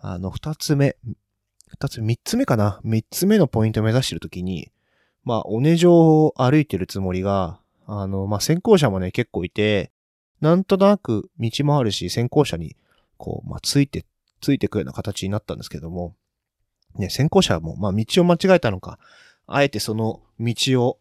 [0.00, 0.96] あの、二つ目、
[1.68, 2.80] 二つ、三つ目かな？
[2.84, 4.70] 三つ目のポイントを目指してるときに、
[5.24, 9.90] まあ、尾根上を歩いてるつもりが、あの、まあ、先行者もね、結構いて、
[10.40, 12.76] なんとなく道もあるし、先行者に
[13.16, 14.04] こう、まあ、ついて、
[14.40, 16.14] ついてくるような形になったんですけども、
[16.96, 18.98] ね、先行者も、まあ、道を間違えたのか、
[19.46, 20.98] あえてその道を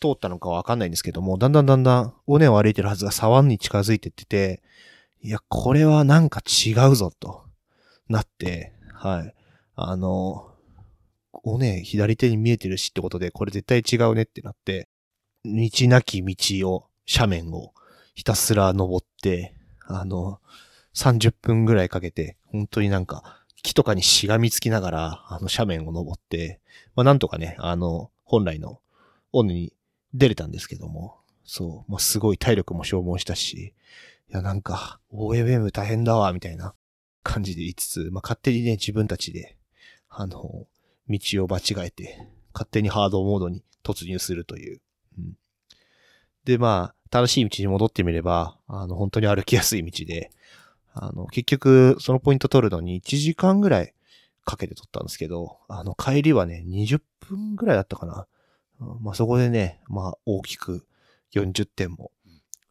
[0.00, 4.62] 通ったのかわかんないんですけども、だんだんだんだん、尾根を歩いてるはずが沢に近づいてってて、
[5.22, 7.44] いや、これはなんか違うぞ、と、
[8.08, 9.34] なって、はい。
[9.76, 10.50] あの、
[11.32, 14.88] 尾根左手に見えてるしってことで、これ絶対違うねってなって、
[15.44, 17.74] 道なき道を、斜面を
[18.14, 19.54] ひたすら登って、
[19.86, 20.40] あの、
[20.94, 26.60] 30分ぐらいかけて、本当になんか、木とかにしがみつきながら、あの斜面を登って、
[26.94, 28.80] まあなんとかね、あの、本来の
[29.32, 29.72] 尾根に
[30.12, 33.74] 出れたんですけども、そう、まあ、すごい体力も消耗したし、
[34.30, 36.74] いや、なんか、OFM 大変だわ、みたいな
[37.22, 39.56] 感じで言いつつ、まあ、勝手にね、自分たちで、
[40.08, 40.66] あの、
[41.08, 44.80] 道を間違えて、勝手にハードモードに突入するという。
[45.18, 45.36] うん、
[46.44, 50.30] で、まあ、正しい道に戻ってみれば、あの、本当に歩きやすい道で、
[50.94, 53.94] あの、結局、そのポイント取るのに1時間ぐらい
[54.44, 58.26] かけて取ったんですけど、あの、帰りはね、20分ぐらいだったかな。
[59.00, 60.86] まあ、そこでね、まあ、大きく
[61.34, 62.12] 40点も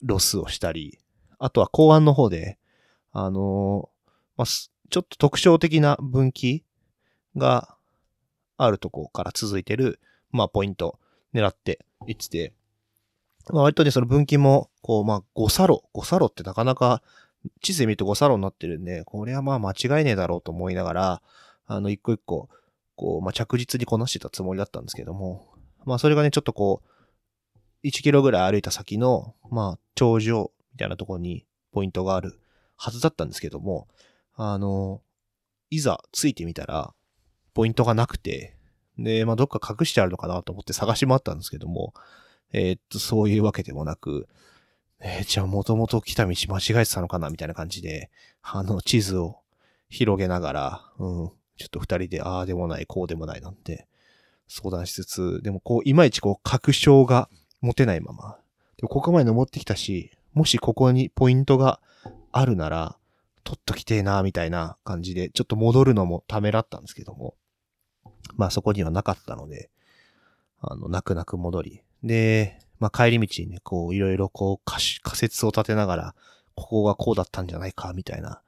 [0.02, 1.00] ロスをしたり、
[1.38, 2.58] あとは後半の方で、
[3.12, 3.90] あの
[4.38, 6.64] まあ、ちょっと特徴的な分岐
[7.36, 7.76] が
[8.58, 10.00] あるとこから続いてる、
[10.32, 11.00] まあ、ポイント
[11.34, 12.54] 狙っていってて、
[13.50, 17.02] まあ、割とね、その分岐も、こう、まあ、5サロ、5サロってなかなか、
[17.62, 21.22] 地図で見ると5サロンになってるんで、これはまあ間違いねえだろうと思いながら、
[21.66, 22.50] あの、一個一個、
[22.96, 25.48] こう、まあ、着実にこなしてたつもりだったんですけども、
[25.86, 32.40] まあ、それがね、ちょっとこう、1キロぐらい歩いた先の、まあ、頂上みたいなところにポイントがある
[32.78, 33.88] はずだったんですけども、
[34.36, 35.02] あの、
[35.70, 36.94] いざついてみたら、
[37.54, 38.56] ポイントがなくて、
[38.98, 41.94] で、まあ、どっか隠してあるのかなと思って探し回ったんですけども、
[42.52, 44.28] えー、っと、そういうわけでもなく、
[45.06, 48.10] えー、じゃあもともと来た道間違えてたのかなみたいな感じで、
[48.42, 49.38] あの、地図を
[49.90, 53.86] 広げながら、うん、ちょっと二人で、ああでもない、こうでもないなんて、
[54.48, 58.38] 相談しつつ、でもこう、いまいちこう、確証が持てないまま、
[58.78, 61.82] でここまで登ってきたし、もしここにポイントが
[62.32, 62.98] あるなら、
[63.44, 67.36] 取っときてえな、みたいな感じで、ちょっと戻るのもためらったんですけども、
[68.38, 69.70] まあそこにはなかったので、
[70.62, 71.82] あの、泣く泣く戻り。
[72.04, 76.16] で、まあ帰り道にね、こう、いろいろこう仮、仮説を立てながら、
[76.56, 78.42] ここがこうだったんじゃないか、みたいな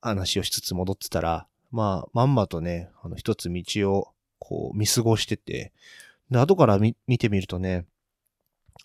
[0.00, 5.72] 話をしつつ戻ってたら、まあ、まんまとね、あの、一つ道を、こう、見過ごしてて、
[6.30, 7.86] で、後から見、見てみるとね、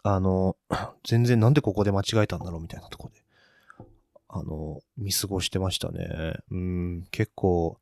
[0.04, 0.56] あの、
[1.04, 3.22] 全然なんでここで間違えたんだろうみたいなとこで、
[4.30, 6.36] あの、見過ごしてましたね。
[6.52, 7.78] うん、結構、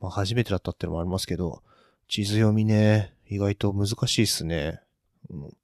[0.00, 1.62] まあ初めてだったってのもありますけど、
[2.08, 4.80] 地図読みね、意外と難しいっすね。
[5.30, 5.56] うん、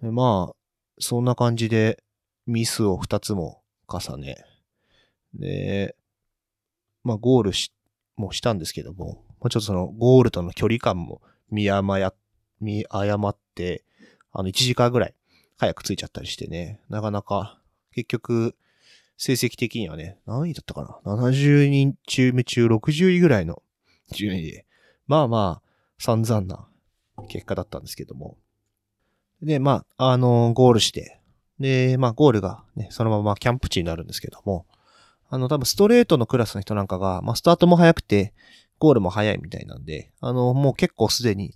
[0.00, 0.56] まあ、
[0.98, 2.02] そんな感じで
[2.46, 4.44] ミスを二つも重ね。
[5.34, 5.96] で、
[7.04, 7.72] まあゴールし、
[8.16, 12.12] もしたんですけども、まあ、ちょっとそのゴールとの距離感も見誤や、
[12.60, 13.84] 見誤って、
[14.32, 15.14] あの1時間ぐらい
[15.56, 17.60] 早く着いちゃったりしてね、なかなか
[17.92, 18.54] 結局
[19.16, 23.62] 成績的にはね、何位だったかな ?70 人中目中60位ぐらいの
[24.12, 24.66] 順位で、
[25.06, 26.68] まあまあ散々な
[27.28, 28.36] 結果だったんですけども。
[29.42, 31.20] で、まあ、あの、ゴールして、
[31.60, 34.66] で、まあ、ゴールがね、そのままキャンプ地になるんですけども、
[35.30, 38.32] あの、多分ストレートのクラスの人なんかが、まあ、スタートも早くて、
[38.78, 41.54] ゴールも早いみたいなんで、あの、もう結構すでに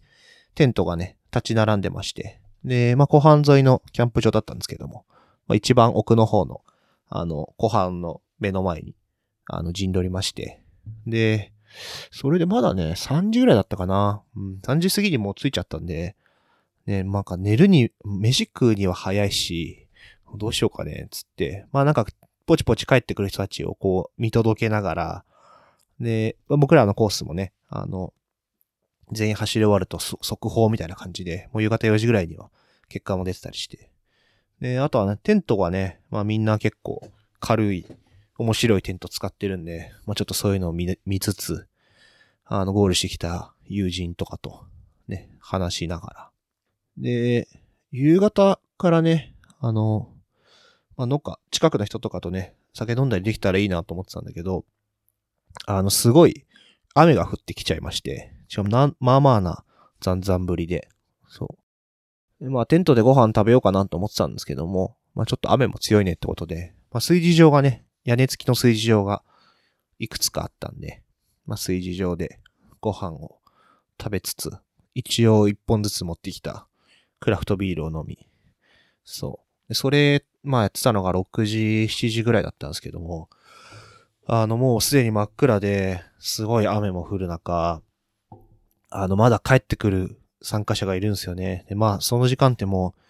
[0.54, 5.04] テントがね、立ち並んでまして、で、まあ、湖畔沿いのキャンプ場だったんですけども、
[5.46, 6.62] まあ、一番奥の方の、
[7.08, 8.94] あの、湖畔の目の前に、
[9.46, 10.62] あの、陣取りまして、
[11.06, 11.52] で、
[12.10, 14.22] それでまだね、3時ぐらいだったかな。
[14.36, 16.16] うん、3時過ぎにもう着いちゃったんで、
[16.86, 19.88] ね、なんか寝るに、飯食うには早いし、
[20.36, 22.06] どうしようかね、つって、まあなんか
[22.46, 25.24] ポチポチ帰ってくる人たちをこう見届けながら、
[26.00, 28.12] で、僕らのコースもね、あの、
[29.12, 32.50] 全員走り終わると速報みたいな感じで、もう夕方4時ぐらいには
[32.88, 33.90] 結果も出てたりして。
[34.60, 37.86] で、あとはね、テントがね、まあみんな結構軽い、
[38.38, 41.66] 面白いテント使ってるんで、まあちょっとそういうのを見見つつ、
[42.44, 44.64] あの、ゴールしてきた友人とかと、
[45.08, 46.31] ね、話しながら。
[46.98, 47.48] で、
[47.90, 50.08] 夕方からね、あの、
[50.96, 54.64] まあ、のか、近くの人とかとね、酒飲んだりできたらいいなと思ってたんだけど、
[55.66, 56.46] あの、すごい
[56.94, 59.64] 雨が降ってきちゃいまして、しかもな、まあまあな
[60.00, 60.88] 残々ぶりで、
[61.28, 61.56] そ
[62.40, 62.50] う。
[62.50, 69.22] まあ、テントでご飯食べようかなと思ってたんですけども、まあちょっと雨も強いねってことで、まあ炊事場がね、屋根付きの炊事場が
[69.98, 71.02] いくつかあったんで、
[71.46, 72.40] まあ炊事場で
[72.80, 73.38] ご飯を
[74.00, 74.50] 食べつつ、
[74.94, 76.66] 一応一本ずつ持ってきた
[77.22, 78.26] クラフトビールを飲み、
[79.04, 79.74] そう。
[79.74, 83.28] それまあやってたのが6時、7時ぐらいだったんですけども、
[84.26, 87.80] あのもうすでに真っ暗で、すごい雨も降る中、
[88.90, 91.64] あのまだ帰ってくる参加者がいるんですよね。
[91.68, 93.02] で、まあその時間ってもう、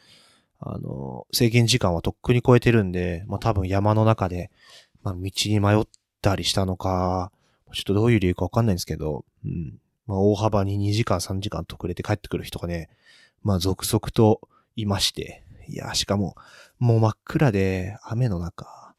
[0.60, 4.50] あの、制限時間はとっくに超えてるんで、まあ多分山の中で、
[5.02, 5.84] まあ道に迷っ
[6.20, 7.32] たりしたのか、
[7.72, 9.78] ちょっとどういう理由かわかんないんですけど、うん。
[10.06, 12.90] まあ大幅に2時間3時間と遅れて帰ってくる人がね、
[13.42, 14.40] まあ続々と
[14.76, 16.36] いまして、いや、しかも、
[16.78, 18.94] もう真っ暗で、雨の中、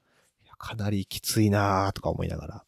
[0.58, 2.63] かなりきついなーとか思いながら。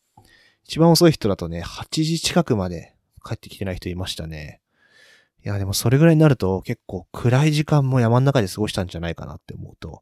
[0.66, 4.62] 一番遅い人だとね、8時近くまで帰ってきてない人いましたね。
[5.46, 10.02] いや、でもそれぐらいになると結構暗い時間も山の中で過ごしたんじゃないかなって思うと、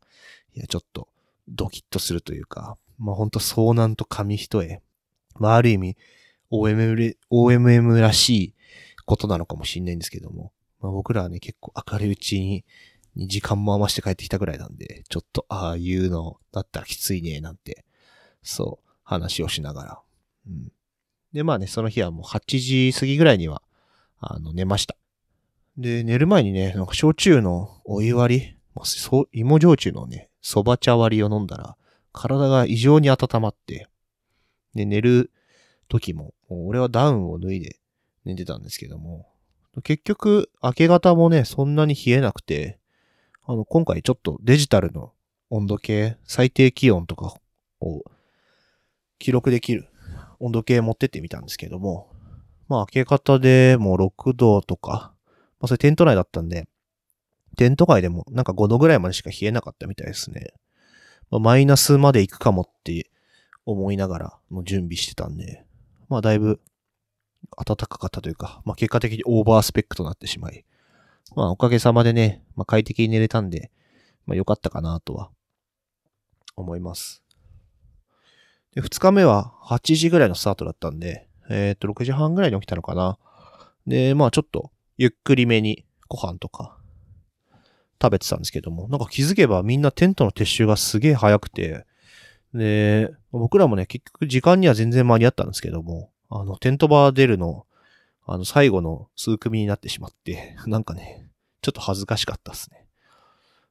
[0.56, 1.10] いや、ちょっと
[1.50, 4.82] ドキッとするというか、まあほんと遭難と紙一重。
[5.36, 5.98] まあある意味、
[6.50, 8.54] OMM, OMM らしい
[9.06, 12.66] ことなのかもしれないんですけども、まあ僕らはね、結構明るいうちに、
[13.16, 17.86] に時間も余して帰ってきたぐらいなんで、ちょっと、ああいうのだったらきついね、なんて、
[18.44, 20.02] そう、話をしながら。
[20.48, 20.72] うん。
[21.32, 23.62] で、まあね、その日はもう8時過ぎぐらいには、
[24.20, 24.98] あの、寝ました。
[25.78, 31.78] で、寝る前にね、なんか焼酎のお湯割り、まあ、そ芋焼酎のね、蕎麦茶割りを飲んだら、
[32.12, 33.88] 体が異常に温まって、
[34.76, 35.32] で、寝る
[35.88, 37.80] 時も、も俺はダウンを脱いで
[38.26, 39.33] 寝てたんですけども、
[39.82, 42.80] 結局、明け方もね、そんなに冷えなくて、
[43.46, 45.14] あの、今回ちょっとデジタルの
[45.50, 47.34] 温度計、最低気温とか
[47.82, 48.04] を
[49.18, 49.88] 記録できる
[50.40, 52.12] 温度計持ってってみたんですけども、
[52.68, 55.14] まあ明け方でもう6度とか、
[55.60, 56.68] まあ、それテント内だったんで、
[57.56, 60.54] テント外でもなんか5度ぐらいまでしか冷えなかったみたいですね。
[61.30, 63.10] まあ、マイナスまで行くかもって
[63.66, 65.66] 思いながらも準備してたんで、
[66.10, 66.60] まあだいぶ
[67.58, 70.66] 暖かかったというか、まあ結果的にオーバースペックとなってしまい、
[71.36, 73.72] まあおかげさまでね、まあ快適に寝れたんで、
[74.26, 75.30] まあ良かったかなとは
[76.56, 77.24] 思います。
[78.76, 83.18] で、2日目は8時ぐらいのスタートだったんで、えっ、と6時半ぐらいに起きたのかな。
[83.86, 86.78] で、まあちょっとゆっくりめにご飯とか
[88.02, 91.86] 食べてたんですけども、なんか気づけばみんなテントの撤収がすげえ早くて、
[92.54, 97.68] で、僕らもね、結局時間には全然間に合ったんですけども、あの、テントバー出るの、
[98.26, 101.30] あの、最後の数組になってしまって、 なんかね、
[101.62, 102.88] ちょっと恥ずかしかったですね。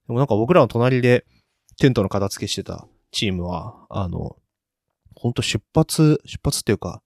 [0.07, 1.27] でもなんか僕らの隣で
[1.79, 4.37] テントの片付けしてたチームは、あの、
[5.16, 7.03] ほんと出発、出発っていうか、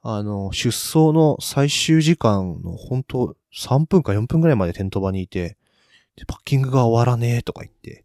[0.00, 5.56] あの、出走の最終時間の本当3分か4分くらいまでテント場にいて、
[6.16, 8.04] で、パッキングが終わらねえとか言って、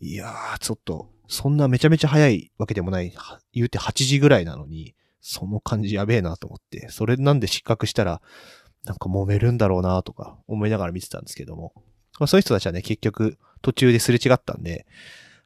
[0.00, 3.14] いやー、ちょっと、そんなめちゃめちゃ早いわけでもない、
[3.54, 8.20] 言うて8時ぐらいなのに、その感じやべえなと思って、それなんで失格したら、
[8.84, 11.72] なんか揉めるんだろうなとか思いながら見てたんですけども、
[12.18, 14.84] まあそういう人たちはね、結局途中ですれ違ったんで、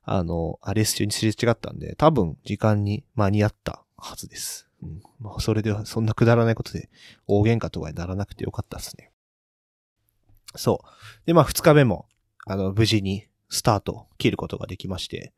[0.03, 4.69] あの、アレース中にすれ違ったんで、多分時間に間に合ったはずです。
[4.83, 5.03] うん。
[5.21, 6.89] まあ、それでは、そんなくだらないことで、
[7.27, 9.11] 大喧嘩とかにならなくてよかったですね。
[10.55, 11.27] そう。
[11.27, 12.07] で、まあ、二日目も、
[12.47, 15.33] あの、無事にスタート切ることができまして。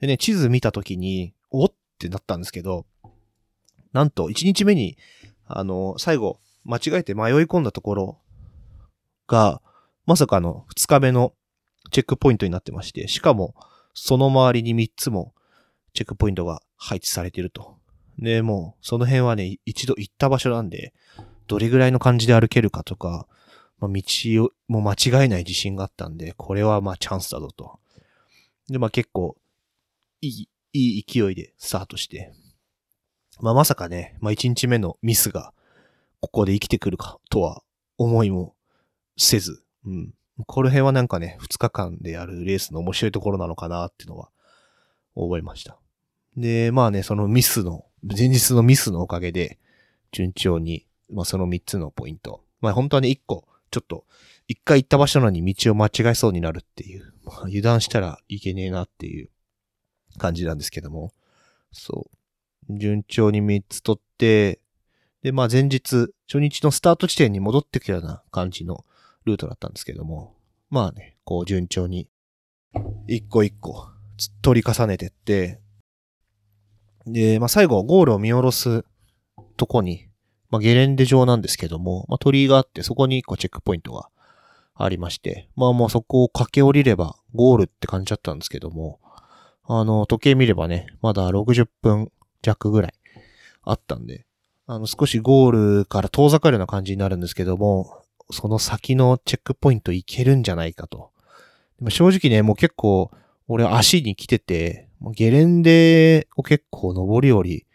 [0.00, 2.86] でね、地図見たときに、おってなったんですけど、
[3.94, 4.98] なんと、一日目に、
[5.46, 8.18] あの、最後、間違えて迷い込んだところ
[9.26, 9.62] が、
[10.04, 11.32] まさかの二日目の
[11.90, 13.54] チェックポイントになってまして、しかも、
[13.94, 15.32] その周りに三つも
[15.94, 17.78] チェックポイントが配置されていると
[18.18, 20.92] で、もう、その辺はね、一度行った場所なんで、
[21.46, 23.26] どれぐらいの感じで歩けるかとか、
[23.78, 24.02] まあ、道
[24.44, 27.78] を、もう間違えない自信があったんで、これはまあチャンスだぞと。
[28.68, 29.36] で、まあ結構、
[30.20, 32.32] いい、いい勢いでスタートして。
[33.40, 35.52] まあまさかね、まあ一日目のミスが、
[36.20, 37.62] ここで生きてくるかとは
[37.98, 38.54] 思いも
[39.16, 40.14] せず、うん。
[40.46, 44.30] この辺はなんかね、二日間でやるレースの面白いところなのかなっていうのは、
[45.14, 45.78] 覚えました。
[46.36, 49.58] で、まあね、そのミスの前日のミスのおかげで、
[50.12, 52.44] 順調に、まあその3つのポイント。
[52.60, 54.04] まあ本当はね、1個、ちょっと、
[54.46, 59.30] 一回行った場所なのに道を間違えそうになるっていう、まあ、油断したらいけねえなっていう
[60.18, 61.12] 感じなんですけども、
[61.72, 62.16] そう。
[62.70, 64.60] 順調に3つ取って、
[65.22, 68.84] で、まあ前日、初日のスタート地点に戻ってくるような感じの
[69.24, 70.34] ルートだったんですけども、
[70.70, 72.08] まあね、こう順調に、
[73.06, 73.88] 一個一個、
[74.42, 75.60] 取り重ねてって、
[77.06, 78.84] で、まあ、最後、ゴールを見下ろす
[79.56, 80.08] とこに、
[80.50, 84.08] まあ、ゲレンデ上なんですけども、まあ、鳥居があって、そこに一個チェックポイントが
[84.76, 89.00] ありまして、まあもうそこを駆け下りればゴールって感じだったんですけども、
[89.66, 92.10] あの、時計見ればね、まだ60分
[92.44, 92.94] 弱ぐらい
[93.62, 94.26] あったんで、
[94.66, 101.10] あの、少しゴールから遠ざかるような感じになるんですけども、その先のチェックポイントいけるんじゃないかと。
[101.78, 103.10] でも正直ね、もう結構、
[103.46, 107.66] 俺足に来てて、ゲレンデを結構登り降り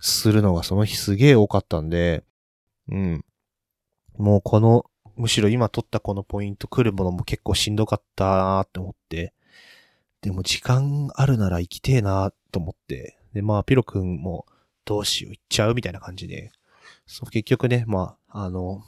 [0.00, 2.24] するのがその日すげえ多かったんで、
[2.88, 3.24] うん。
[4.16, 9.34] もうこの、むしろ今取ったこのポイント来るものも結構しんどかったなって思って、
[10.22, 14.46] でも時間あるなら行きてえなと思って、で、まあピロ君も
[14.84, 16.52] どうしよう行っちゃうみたいな感じで、
[17.06, 18.82] そう結局ね、まあ、あの、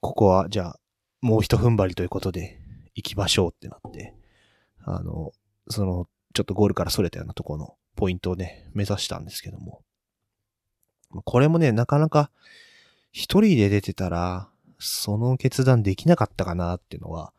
[0.00, 0.80] ここはじゃあ
[1.20, 2.58] もう一踏ん張りということで
[2.94, 4.14] 行きましょうってなって、
[4.84, 5.32] あの、
[5.68, 9.82] そのちょっとゴールから逸れたようなところのポイントをね、目指したんですけども。
[11.24, 12.30] これもね、なかなか
[13.12, 17.32] 一人で出てたら、その決断できなかったかなっていうのは、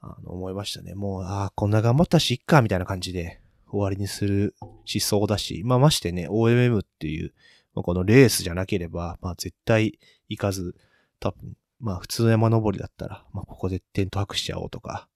[0.00, 0.94] あの、思いましたね。
[0.94, 3.39] もう、ああ、こんな頑張ったし、いっか、みたいな感じで
[3.70, 7.32] 終わりにする思想だし、まあましてね、OMM っていう、
[7.74, 9.98] まあ、このレースじゃなければ、まあ絶対
[10.28, 10.74] 行かず、
[11.20, 15.08] 多分、まあ普通の山登りだったら、まあここでテント泊しちゃおうとか、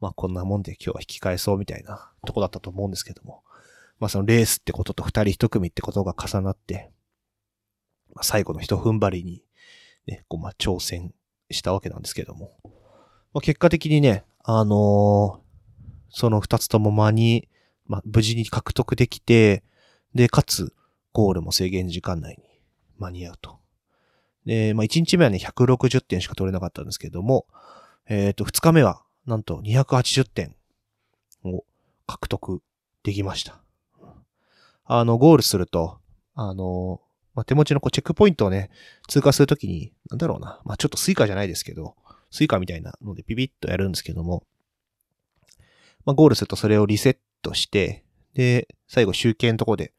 [0.00, 3.42] まあこんなもんで今日は引き返そうみたいなとこだったと思うんですけども、
[3.98, 6.90] まあそのレースってことと二人一組ってことが重なって、
[8.14, 9.42] まあ最後の一踏ん張りに、
[10.06, 11.12] ね、こうま挑戦
[11.50, 15.46] したわけなんですけども、まあ結果的にね、あのー、
[16.08, 17.48] その二つとも間に、
[17.88, 19.62] まあ無事に獲得できて、
[20.14, 20.72] で、かつ、
[21.12, 22.44] ゴールも制限時間内に
[22.98, 23.58] 間に合うと。
[24.44, 27.46] で、まあ1日目はね、160点しか取れなかったんですけども、
[28.08, 30.54] えっ、ー、と、2日目はなんと280点
[31.44, 31.64] を
[32.06, 32.62] 獲得
[33.02, 33.60] できました。
[34.84, 35.98] あの、ゴールすると、
[36.34, 37.00] あの、
[37.34, 38.70] まあ、手持ちのこうチェックポイントをね、
[39.08, 41.96] 通過するときに、なんだろうな、まあ、ちょっとスイカじゃないですけど、
[42.30, 44.44] スイカみたいなのでピピッとやるんですけども、
[46.04, 49.92] まあ、ゴールするとそれをリセットして、で、最後集計のとこで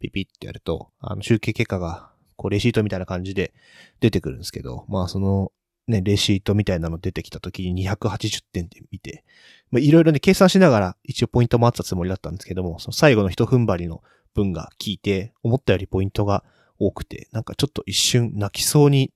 [0.00, 3.52] ピピッてやると、あの集計結果が、こうレシートみたいな感じで
[4.00, 5.52] 出てくるんですけど、まあその
[5.88, 9.24] ね、レシートみたいなの出てきた時に280点で見て、
[9.70, 14.02] まあ、いろいろね、計算しながら一応ポイントもあったつもりだったんですけども、その最後の一踏ん張りの
[14.34, 16.44] 分が効いて、思ったよりポイントが
[16.78, 19.12] 多くて、なんかちょっと一瞬泣きそうに、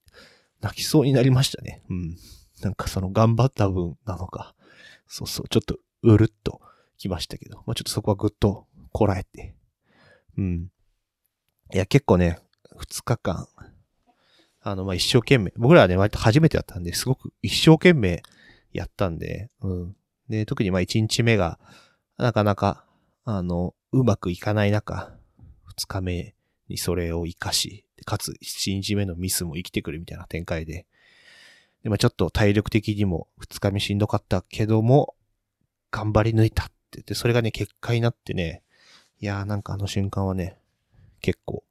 [0.60, 1.82] 泣きそうになりましたね。
[1.90, 2.16] うん。
[2.62, 4.54] なんかその頑張った分なのか、
[5.06, 6.60] そうそう、ちょっとうるっと
[7.02, 9.54] きましたけど、まあちょっとそこはぐっとこらえて、
[10.38, 10.70] うん。
[11.72, 12.38] いや、結構ね、
[12.76, 13.46] 二日間、
[14.60, 18.22] あの、ま、一生懸命、僕らはね、割と初めてだったんで、すごく一生懸命
[18.72, 19.96] やったんで、うん。
[20.28, 21.58] で、特にま、一日目が、
[22.16, 22.84] なかなか、
[23.24, 25.16] あの、うまくいかない中、
[25.64, 26.34] 二日目
[26.68, 30.86] にそれを活かし、かつ一日目のミスも生きてくるみたいな展開で、
[31.82, 35.14] で、まあ、ちょっと体力的にも二日目しんどかったけども、
[35.90, 36.70] 頑張り抜いた
[37.00, 38.62] って、それがね、結果になってね、
[39.20, 40.58] いやーなんかあの瞬間はね、
[41.20, 41.64] 結構、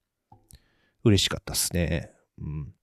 [1.04, 2.12] 嬉しかったっすね。
[2.40, 2.74] うん。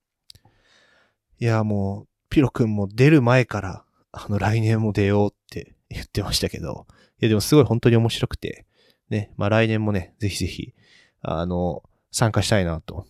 [1.39, 6.85] いやー、もう、ピロ君も出る前から、あの、来年も出ようって 言ってましたけど、
[7.19, 8.65] いや、でもすごい本当に面白くて、
[9.09, 10.73] ね、まあ来年もね、ぜひぜひ、
[11.21, 13.07] あの、参加したいなと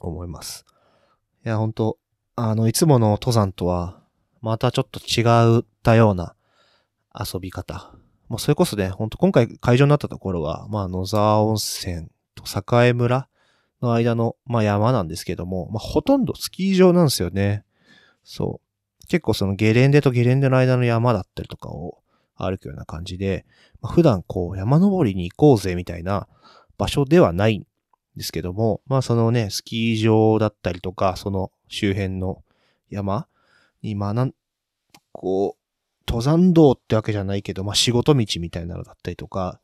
[0.00, 0.64] 思います。
[1.44, 1.98] いや、本当
[2.36, 4.02] あの、いつもの登山とは、
[4.40, 6.34] またちょっと違ったような
[7.14, 7.94] 遊び方。
[8.32, 12.44] もうそれこそね、ほんと今回会場になったところは、まあ野沢温泉と
[12.82, 13.28] 栄村
[13.82, 17.62] の間の、まあ、山なんですけども、まあ、ほとんどスキー場なんですよね。
[18.24, 18.62] そ
[19.04, 19.06] う。
[19.06, 21.98] 結構そのゲレンデとゲレンデの間の山だったりとかを
[22.34, 23.44] 歩くような感じで、
[23.82, 26.26] まあ、普段こう山登りに行こうぜみたいな
[26.78, 27.66] 場所ではないん
[28.16, 32.42] ですけども、まあそのね、スキー場だったりとか、その周辺の
[32.88, 33.26] 山
[33.82, 34.32] に、まあなん、
[35.12, 35.61] こう、
[36.06, 39.60] 登山道ってわけじゃないけど、まあ仕事道みたいなのだったりとか、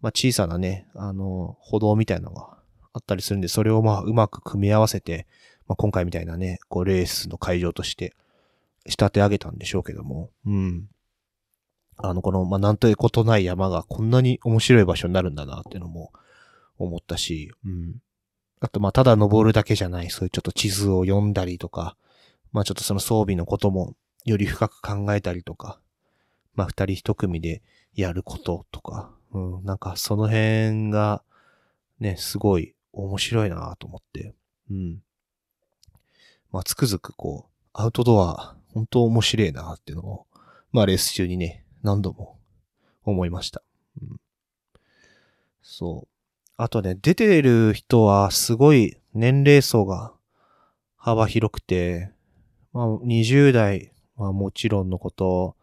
[0.00, 2.58] まあ小さなね、あの、歩道みたいなのが
[2.92, 5.26] あったりするんで、それをまあうまく組み合わせて、
[5.66, 8.14] まあ今回みたいなね、こうレースの会場として
[8.86, 10.88] 仕立て上げたんでしょうけども、うん。
[11.98, 16.12] あの、この、まあなんということない山がこんなに面白い場所になるんだなっていうのも
[16.78, 17.96] 思ったし、うん。
[18.60, 21.96] あとまただ登るだけじゃない、そういうちょっと地図を読んだりとか、
[22.52, 23.94] まあちょっとその装備のことも
[24.26, 25.80] より深く考えたりとか、
[26.54, 27.62] まあ二人一組で
[27.94, 31.22] やることとか、うん、なんかその辺が
[32.00, 34.34] ね、すごい面白いなと思って。
[34.70, 35.02] うん。
[36.50, 40.26] まあ、つくづくこう、アウトドア、本当面白いなっていうのを、
[40.72, 42.38] まあ、レース中にね、何度も
[43.04, 43.62] 思いました。
[44.00, 44.20] うん。
[45.62, 46.08] そう。
[46.56, 50.14] あとね、出てる人はすごい年齢層が
[50.96, 52.10] 幅広くて、
[52.72, 55.56] まあ、20代はもちろんのこと、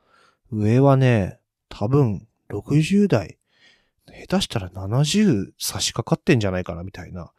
[0.52, 1.40] 上はね、
[1.70, 3.38] 多分60代
[4.28, 7.32] 下手したら70差し掛かってんじゃないかなみたいな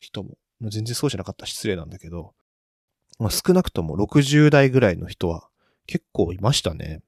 [0.00, 2.32] 人も、全然そうじゃなかった失礼なんだけど、
[3.18, 5.48] まあ、少なくとも60代ぐらいの人は
[5.86, 7.02] 結構いましたね。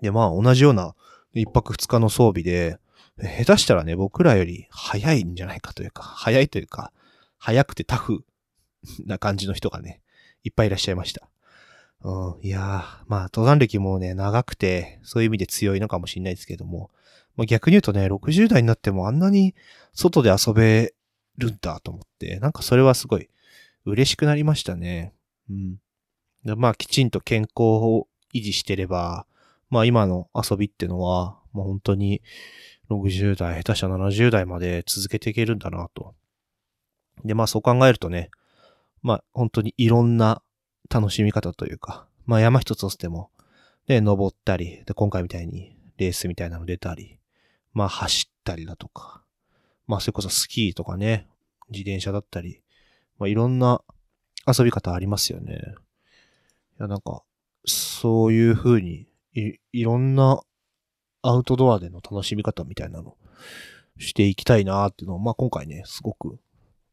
[0.00, 0.94] で、まあ同じような
[1.34, 2.78] 一泊二日の装備で、
[3.18, 6.92] 下手したらね、僕らより早いんじゃないかというか、早いというか、
[7.36, 8.24] 早くてタフ
[9.04, 10.00] な感じの人がね、
[10.44, 11.28] いっぱいいらっしゃいました。
[12.02, 16.90] うん、いやー、まあ登山歴もね、長くて、そういう意味で強いのかもしれないですけども、
[17.36, 19.54] まあ、逆に言うとね、60代になってもあんなに
[19.94, 20.94] 外で遊べ
[21.36, 23.28] るんだと思って、なんかそれはすごい
[23.84, 25.14] 嬉しくなりましたね。
[25.48, 25.76] うん。
[26.44, 29.26] でまあきちんと健康を維持してれば、
[29.70, 32.22] まあ今の遊びってのは、まあ本当に
[32.90, 36.14] 60代、下手したら70代まで続けていけるんだなと。
[37.24, 38.30] で、まあそう考えるとね、
[39.02, 40.42] まあ本当にいろんな
[40.90, 43.30] 楽しみ方というか、まあ山一つとしても、
[43.86, 47.18] で、登ったり、で、今回みたいにレースみたいなの出たり、
[47.72, 49.22] まあ走ったりだとか、
[49.86, 51.26] まあそれこそスキーとかね、
[51.70, 52.62] 自転車だったり、
[53.18, 53.82] まあいろんな
[54.46, 55.60] 遊び方ありますよね。
[56.78, 57.22] いや、なんか、
[57.64, 60.40] そういう風にい、いろんな
[61.22, 63.16] アウトドアでの楽しみ方みたいなの
[63.98, 66.38] していきたいなーっていうのを、まあ今回ね、すごく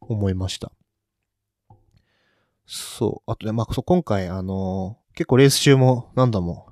[0.01, 0.71] 思いました。
[2.67, 3.31] そう。
[3.31, 6.67] あとね、まあ、そう、今回、あのー、結構レース中も何度も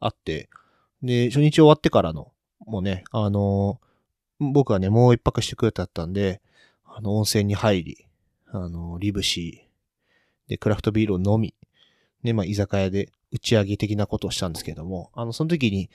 [0.00, 0.48] あって、
[1.02, 2.32] で、初日終わってからの、
[2.66, 6.40] もうね、あのー、僕はね、もう一泊してくれたったんで、
[6.84, 8.06] あの、温泉に入り、
[8.48, 11.54] あのー、リブシー、で、クラフトビールを飲み、
[12.22, 15.90] で、まあ、居酒屋で打ち上げ的なことをしたんですけども、あの、その時に、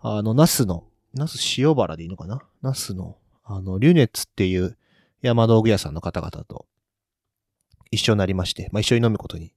[0.00, 0.84] あの、ナスの、
[1.14, 2.42] ナス塩原でいいのかな？
[2.62, 4.76] ナスの、あの、リュネッツっていう
[5.22, 6.66] 山道具屋さんの方々と
[7.90, 9.52] 一緒になりまして、まあ、一緒に飲むことに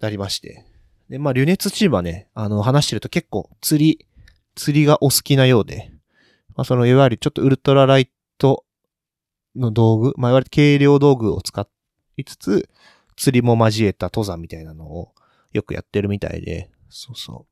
[0.00, 0.64] なりまして、
[1.08, 4.06] で、まあ、リュネツチームはね、あの、話してると結構釣り、
[4.54, 5.90] 釣りがお好きなようで、
[6.56, 8.64] まあ、その、いわゆるちょっとウルトラライト
[9.56, 11.66] の道具、まあ、いわゆる軽量道具を使
[12.16, 12.68] いつつ、
[13.16, 15.12] 釣りも交えた登山みたいなのを
[15.52, 17.46] よくやってるみたいで、そうそ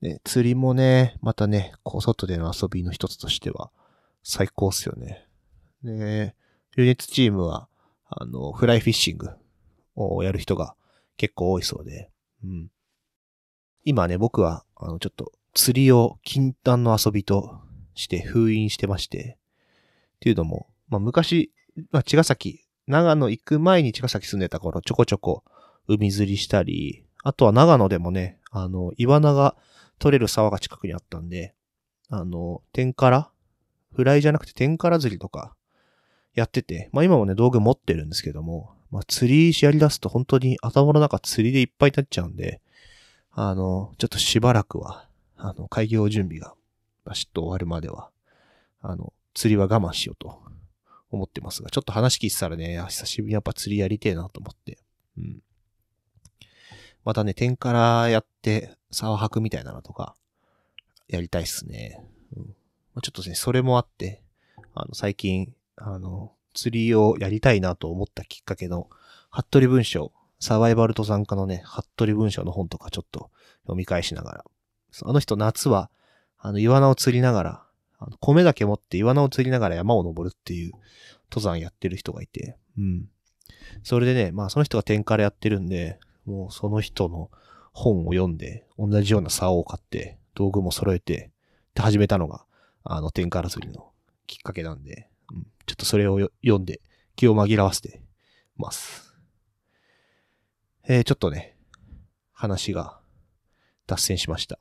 [0.00, 0.04] う。
[0.04, 3.70] で、釣りもね、またね、こう、外での遊びの一つとしては、
[4.24, 5.26] 最高っすよね。
[5.84, 6.34] で、
[6.76, 7.68] リュネッツチームは、
[8.14, 9.30] あの、フライフィッシング
[9.96, 10.74] をやる人が
[11.16, 12.10] 結構多いそうで、
[12.44, 12.70] うん。
[13.84, 17.60] 今ね、僕は、あの、ちょっと釣りを禁断の遊びと
[17.94, 19.38] して封印してまして、
[20.16, 21.52] っていうのも、まあ昔、
[21.90, 25.42] まあ、茅ヶ崎、長野行く前に茅ヶ崎住んでた頃、ちょこちょこ
[25.88, 29.56] 海釣りしたり、あとは長野でもね、あの、イワナが
[29.98, 31.54] 取れる沢が近くにあったんで、
[32.08, 33.30] あの、天から
[33.94, 35.54] フライじゃなくて天から釣りとか
[36.34, 42.60] やってて、まあ今もね、道具持ってるんですけども、まあ釣りやり出すと本当に頭の中釣りでいっぱいになっちゃうんで、
[43.32, 46.54] あの、ちょっとしばらくは、あの、開業準備が
[47.04, 48.10] バシッと終わるまでは、
[48.80, 50.42] あの、釣りは我慢しようと
[51.10, 54.78] 思ってますが、ちょっと話聞いてたらね、久しぶりにやっぱ釣りやりてえなと思って、
[55.16, 55.42] うん。
[57.04, 60.14] またね、天からやって、沢吐くみたいなのとか、
[61.08, 62.04] やりたいっすね。
[62.36, 62.54] うん、
[62.94, 64.22] ま、ちょっとね、それもあって、
[64.74, 65.54] あの、最近、
[65.84, 68.88] あの、釣りをやりたいなと思ったきっかけの、
[69.30, 73.30] 服部文章、サバイバル登山家のね、服部文章の本とかちょっと
[73.62, 74.44] 読み返しながら、
[75.02, 75.90] あの人夏は、
[76.38, 77.66] あの、イワナを釣りながら、
[77.98, 80.72] あの米だけ持ってイワナを釣りながら山を登るっていう
[81.30, 83.08] 登山やってる人がいて、うん。
[83.84, 87.30] それでね、まあその人が天からやってるんで、もうその人の
[87.72, 91.30] 本を読んで、同じような竿を買って、道具も揃えて、
[91.74, 92.44] で始めたのが、
[92.84, 93.90] あの、天から釣りの
[94.26, 95.08] きっかけなんで、
[95.66, 96.80] ちょっとそれを読んで
[97.16, 98.02] 気を紛らわせて
[98.56, 99.14] ます。
[100.88, 101.56] えー、ちょっとね、
[102.32, 102.98] 話が
[103.86, 104.58] 脱線しました。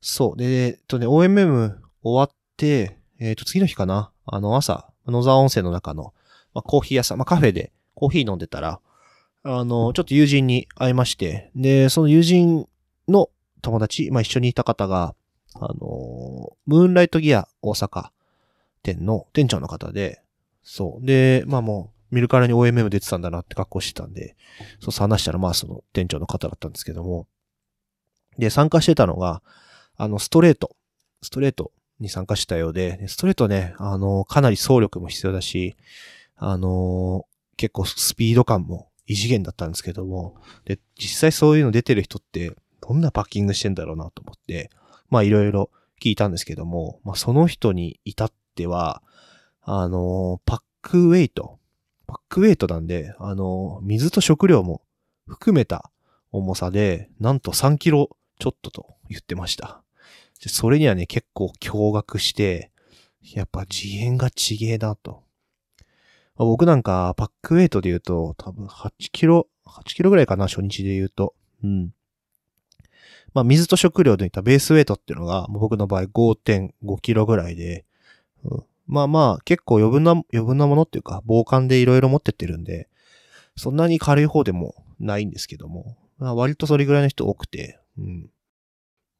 [0.00, 0.36] そう。
[0.36, 4.12] で、えっとね、OMM 終わって、えっ、ー、と、次の日かな。
[4.26, 6.14] あの、朝、野沢温泉の中の、
[6.54, 8.80] まあ、コーヒー屋さん、まあ、カフェでコーヒー飲んでたら、
[9.42, 12.68] あの、ちょっと友人に会いまして、で、その友人
[13.08, 13.30] の
[13.62, 15.14] 友達、まあ、一緒にいた方が、
[15.54, 18.10] あの、ムーンライトギア大阪
[18.82, 20.22] 店の店長の方で、
[20.62, 21.06] そう。
[21.06, 24.36] で、まあもう、見るからに OMM 出てたんだなって格好してたんで、
[24.80, 27.26] そう話したらまあその店長の方だったんですけども、
[28.38, 29.42] で、参加してたのが、
[29.96, 30.76] あの、ストレート、
[31.22, 35.76] ストレートに参加したようで、ストレートね、あの、かなり走力も必要だし、
[36.36, 37.26] あの、
[37.56, 44.70] 結構スピード感も異次元だったんですけども、で、実際そういうの出てる人って、どんなパッキングしてんだろうなと思って、
[45.10, 45.70] まあいろいろ
[46.00, 49.02] 聞いたんですけども、まあその人に至っては、
[49.62, 51.58] あの、パックウェイト。
[52.06, 54.82] パックウェイトなんで、あの、水と食料も
[55.26, 55.90] 含めた
[56.30, 59.82] 重さで、なんと3キロちょっとと言ってました。
[60.38, 62.70] それにはね、結構驚愕して、
[63.34, 65.22] やっぱ次元がちげえなと。
[66.36, 71.34] 僕なんかパックウェイトで言うと、多分8キロ、8キロぐらいかな、初日で言うと。
[71.62, 71.90] うん。
[73.34, 77.84] まあ、水と食料でいったベースウェイトっていうのが、僕の場合5.5キロぐらいで、
[78.44, 82.88] うん、まあまあ、結構余分な、余分なものっていうか、防寒でいろいろ持ってってるんで、
[83.56, 88.30] そんなに軽い方でもないんですけども、まあ、割とそれぐらいの人多くて、うん。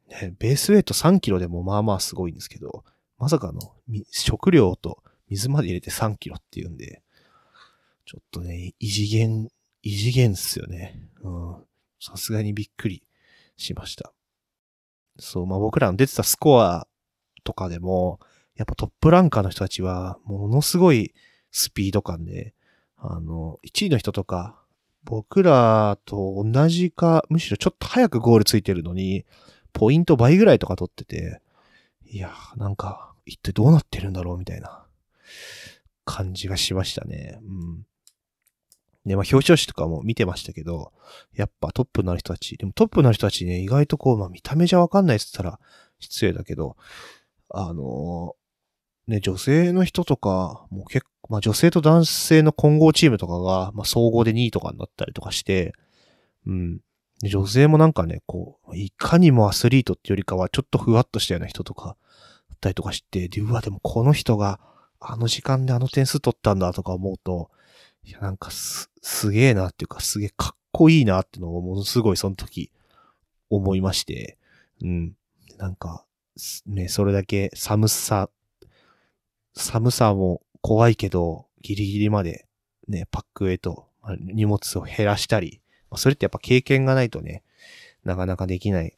[0.08, 2.84] ね、ベースウェイト3キロでもまあまあすごいんですけど、
[3.18, 3.74] まさかの
[4.10, 7.02] 食料と水まで入れて3キロっていうんで、
[8.06, 9.48] ちょっとね、異次元、
[9.82, 11.00] 異次元っすよね。
[11.22, 11.56] うん。
[12.00, 13.04] さすがにびっくり
[13.56, 14.12] しました。
[15.18, 16.88] そう、まあ僕らの出てたスコア
[17.44, 18.18] とかでも、
[18.60, 21.14] やっぱトップランカーの人たちは、ものすごい
[21.50, 22.52] スピード感で、
[22.98, 24.60] あの、1位の人とか、
[25.02, 29.24] 僕らと同じか、むしろちょっと早くゴールついてるのに、
[29.72, 31.40] ポイント倍ぐらいとか取ってて、
[32.04, 34.84] いやなんか、一体どうなってるんだろうみたいな
[36.04, 37.38] 感じがしましたね。
[37.42, 37.86] うん。
[39.06, 40.92] で、まあ表彰式とかも見てましたけど、
[41.34, 45.58] やっぱトップになる人たち、でもトップになる人たちね、意外とこう、まあ見た目じゃわかんないって言ったら
[45.98, 46.76] 失礼だけど、
[47.48, 48.36] あの、
[49.06, 55.72] ね、女性の人とか、もう結構、まあ女性と男性の混合チームとかが、まあ総合で2位とかになったりとかして、
[56.46, 56.80] うん。
[57.22, 61.96] 女性もなんかね、こう、いかにもアスリートってよりかは、ちょっとふわっとしたような人とか、
[62.48, 64.58] だったりとかして、で、うわ、でもこの人が、
[65.00, 67.50] あの時間であの点数取ったんだとか思うと、
[68.04, 72.70] いや、なんかす、すげえなっていうか、すげえかっこいいなってのをものすごいその時
[73.50, 74.38] 思いまして、
[74.82, 75.14] うん。
[75.58, 76.04] なんか、
[76.66, 78.30] ね、それだけ寒さ、
[79.54, 82.46] 寒さも怖いけど、ギリギリまで
[82.88, 83.88] ね、パックへと
[84.18, 85.60] 荷物を減らしたり、
[85.96, 87.42] それってやっぱ経験がないとね、
[88.04, 88.96] なかなかできない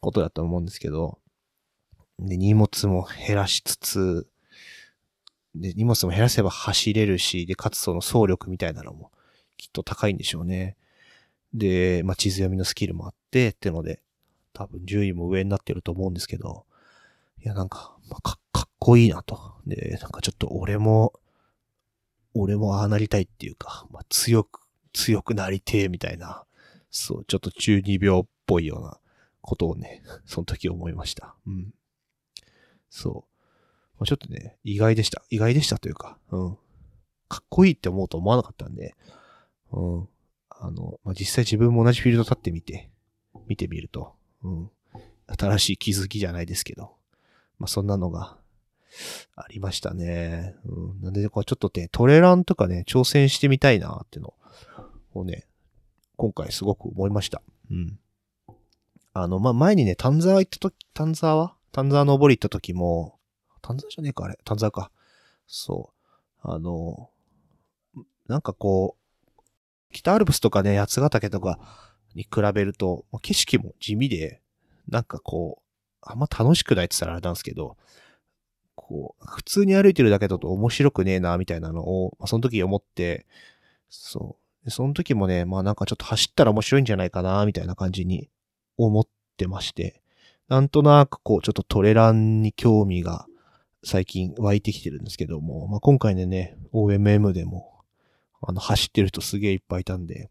[0.00, 1.18] ことだと思うんですけど、
[2.18, 4.26] で、荷物も減らしつつ、
[5.54, 9.10] で、荷物も減らせば走れるし、で、かつその走力みたいなのも
[9.56, 10.76] きっと高いんでしょうね。
[11.54, 14.02] で、まあ、地図読みのスキルもあって、ってので、
[14.52, 16.64] 多分順位も上になってると思うんですけど、
[17.42, 19.49] いや、なんか、まあ、かかっこいいなと。
[19.66, 21.12] で、なんかちょっと俺も、
[22.34, 24.60] 俺もああなりたいっていうか、まあ、強く、
[24.92, 26.44] 強くなりてえみたいな、
[26.90, 28.98] そう、ちょっと中二病っぽいような
[29.40, 31.34] ことをね、その時思いました。
[31.46, 31.74] うん。
[32.88, 33.14] そう。
[33.98, 35.22] まあ、ちょっとね、意外でした。
[35.30, 36.56] 意外でしたというか、うん。
[37.28, 38.94] かっこいいって思うと思わなかったんで、
[39.72, 40.08] うん。
[40.50, 42.90] あの、まあ、実際自分も同じフィールド立ってみて、
[43.46, 44.70] 見てみると、うん。
[45.26, 46.96] 新しい気づきじゃないですけど、
[47.58, 48.36] まあ、そんなのが
[49.36, 50.54] ありましたね。
[50.64, 51.00] うん。
[51.02, 54.34] なんで、こうちょっとね、トレランとかね、挑戦してみたいなっていうの
[55.14, 55.46] をね、
[56.16, 57.42] 今回すごく思いました。
[57.70, 57.98] うん。
[59.12, 61.36] あの、まあ、前にね、丹沢行った時、丹沢？
[61.36, 63.18] は丹沢登り行った時も、
[63.62, 64.38] 丹沢じゃねえか、あれ。
[64.44, 64.90] 丹沢か。
[65.46, 65.92] そ
[66.44, 66.48] う。
[66.48, 67.10] あの、
[68.28, 69.42] なんかこう、
[69.92, 71.58] 北アルプスとかね、八ヶ岳とか
[72.14, 74.40] に比べると、景色も地味で、
[74.88, 75.62] なんかこう、
[76.02, 77.76] あんま楽しくないって言ったらあれなんですけど、
[78.74, 83.26] こう、普通に歩いてるだけだと面白くねえな、みたいなのを、まあ、その時思って、
[83.88, 84.70] そう。
[84.70, 88.28] その時もね、まあなんかちょっと走ったら面白いんじゃないかな、みたいな感じに
[88.76, 89.06] 思っ
[89.36, 90.02] てまして、
[90.48, 93.26] なんとなくこう、ちょっとトレランに興味が
[93.84, 97.82] 最近湧いてきてるんですけども、まあ、今回でね、OMM でも、
[98.42, 100.30] あの、走ってる人すげえいっぱいいたんで、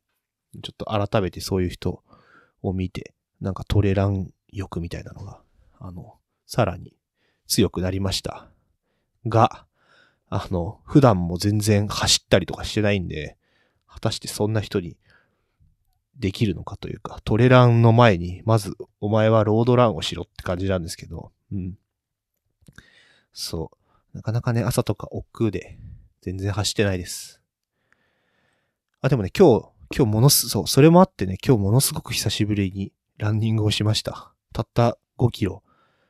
[0.64, 2.04] ちょっと改めてそういう人
[2.62, 5.42] を見て、なんかトレラン欲みたいなのが、
[5.80, 6.16] あの、
[6.46, 6.94] さらに
[7.50, 8.47] 強くなりました。
[9.26, 9.66] が、
[10.30, 13.36] あの、普段も全然走ったりとかしてないんで、
[13.88, 14.95] 果たしてそんな人に
[16.16, 21.78] できるのかというか、トレランの前に、まず、お前はロードランをしろって感じなんですけど、うん。
[23.34, 23.72] そ
[24.14, 24.18] う。
[24.18, 25.80] なかなかね、朝とか億劫で、
[26.22, 27.41] 全然走ってないです。
[29.02, 34.34] あ、でもね、今日、今日ものす、そう、それもあってね、今日ものすごく久しぶりにランニングをしました。
[34.54, 35.64] たった5キロ、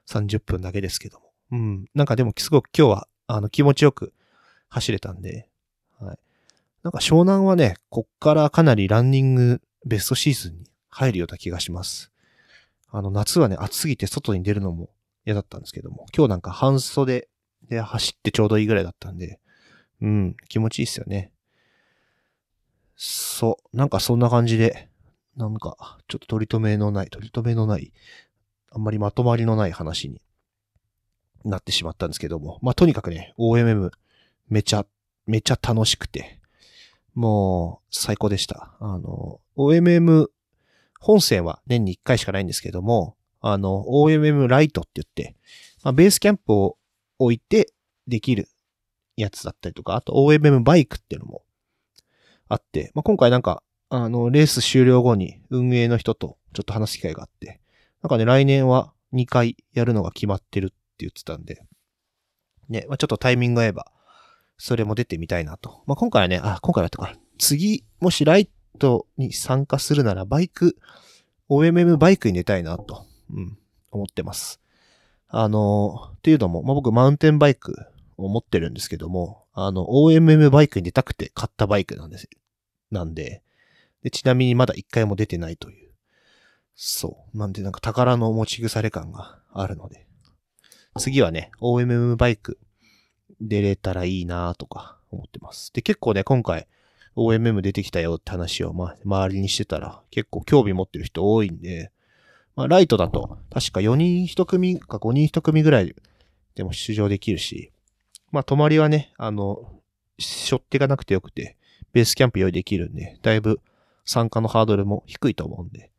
[0.08, 1.29] 30分だけですけども。
[1.52, 1.86] うん。
[1.94, 4.14] なんかでも、すごく今日は、あの、気持ちよく
[4.70, 5.50] 走れたんで、
[6.00, 6.18] はい。
[6.84, 12.12] なんか湘南はね、こっからかなりランニングベストシーズンに入るような気がします。
[12.90, 14.90] あの、夏はね、暑すぎて外に出るのも
[15.26, 17.28] 嫌だったんですけども、今日なんか半袖
[17.68, 19.40] で走ってちょうどいいぐらいだったんで、
[20.02, 21.32] うん、気持ちいいっすよね。
[22.96, 24.90] そう、なんかそんな感じで、
[25.36, 27.94] なんか、ちょっと取り留めのない、取り留めのない、
[28.72, 30.22] あんまりまとまりのない話に
[31.46, 33.92] なってしまったんですけども、まあ、とにかくね、OMM
[34.50, 34.86] めちゃ、
[35.26, 36.40] めちゃ楽しくて、
[37.14, 38.76] もう最高でした。
[38.80, 40.28] あの、OMM
[41.00, 45.36] 本線は年に1回しかないんですけども、あの、OMM ライトって言って、
[45.84, 46.78] まあ、ベースキャンプを
[47.20, 47.72] 置いて
[48.08, 48.50] できる
[49.16, 51.44] やつだったりとか、あと OMM バイクっていうのも
[52.48, 57.60] あって、まあ、今回なんか、あの、レース終了後に運営の人とちょっと話す機会があって、
[58.02, 61.64] なんかね、来年は2回やるのが決まってるってって言ってたんで、
[62.68, 63.92] ね、まあ、ちょっとタイミング合えば、
[64.58, 65.84] それも出てみたいなと。
[65.88, 70.76] まあ、今回はね、あ、今回はってか、次、もしライトに参加するならバイク、
[71.50, 73.06] OMM バイクに出たいなと。
[73.32, 73.58] うん、
[73.92, 74.60] 思ってます。
[75.30, 77.76] あの、っていうのも、まあ、僕マウンテンバイク
[78.18, 82.30] を持ってるんですけども、あの、OMM バイクに出たくて買ったバイクなんです。
[82.92, 83.42] なんで、
[84.04, 85.92] でちなみにまだ一回も出てないという。
[86.76, 87.38] そう。
[87.38, 90.09] なんでなんか宝の持ち腐れ感があるので。
[91.00, 92.60] 次はね、OMM バイク
[93.42, 95.72] 出れたらいいなとか思ってます。
[95.74, 96.68] で、結構ね、今回、
[97.16, 101.92] OMM 出てきたよって話を、ま、周りにしてたら、結構興味持ってる人多いんで、
[102.56, 105.96] まあ、ライトだと、確か4人1組か5人1組ぐらい
[106.56, 107.72] でも出場できるし、
[108.32, 109.80] まあ、泊まりはね、あの、
[110.18, 111.58] しょってがなくてよくて、
[111.94, 113.60] ベースキャンプ用意できるんで、だいぶ
[114.06, 115.92] 参加のハードルも低いと思うんで、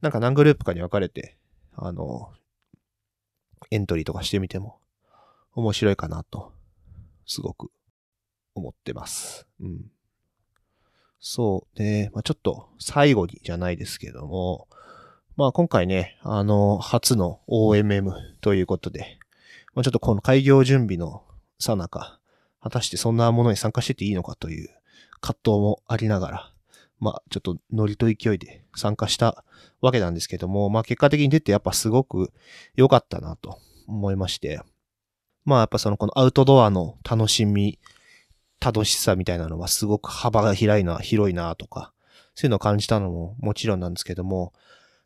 [0.00, 1.36] なんか何グループかに分かれて、
[1.74, 2.32] あの、
[3.70, 4.78] エントリーとかしてみても
[5.54, 6.52] 面白いかなと、
[7.26, 7.70] すごく
[8.54, 9.46] 思ってます。
[9.60, 9.90] うん。
[11.20, 11.78] そう。
[11.78, 14.68] で、まあ、ちょっと最後にじゃないですけども、
[15.36, 19.18] まあ今回ね、あの、初の OMM ということで、
[19.74, 21.24] まあ、ちょっとこの開業準備の
[21.58, 22.18] さなか、
[22.60, 24.68] 果たしてそんなものに参加してていいのかという
[25.20, 26.52] 葛藤もありながら、
[27.00, 29.44] まあちょっとノリと勢いで参加した
[29.80, 32.32] わけなんですけども、まあ結果的に出てやっぱすごく
[32.74, 34.60] 良かったなと思いまして、
[35.44, 37.78] まあやっぱそのこのアウトドアの楽しみ
[38.60, 41.92] 楽しさみたいなのはすごく幅が広いな、広いなとか、
[42.34, 44.52] そういうのを感じたのももちろんなんですけども、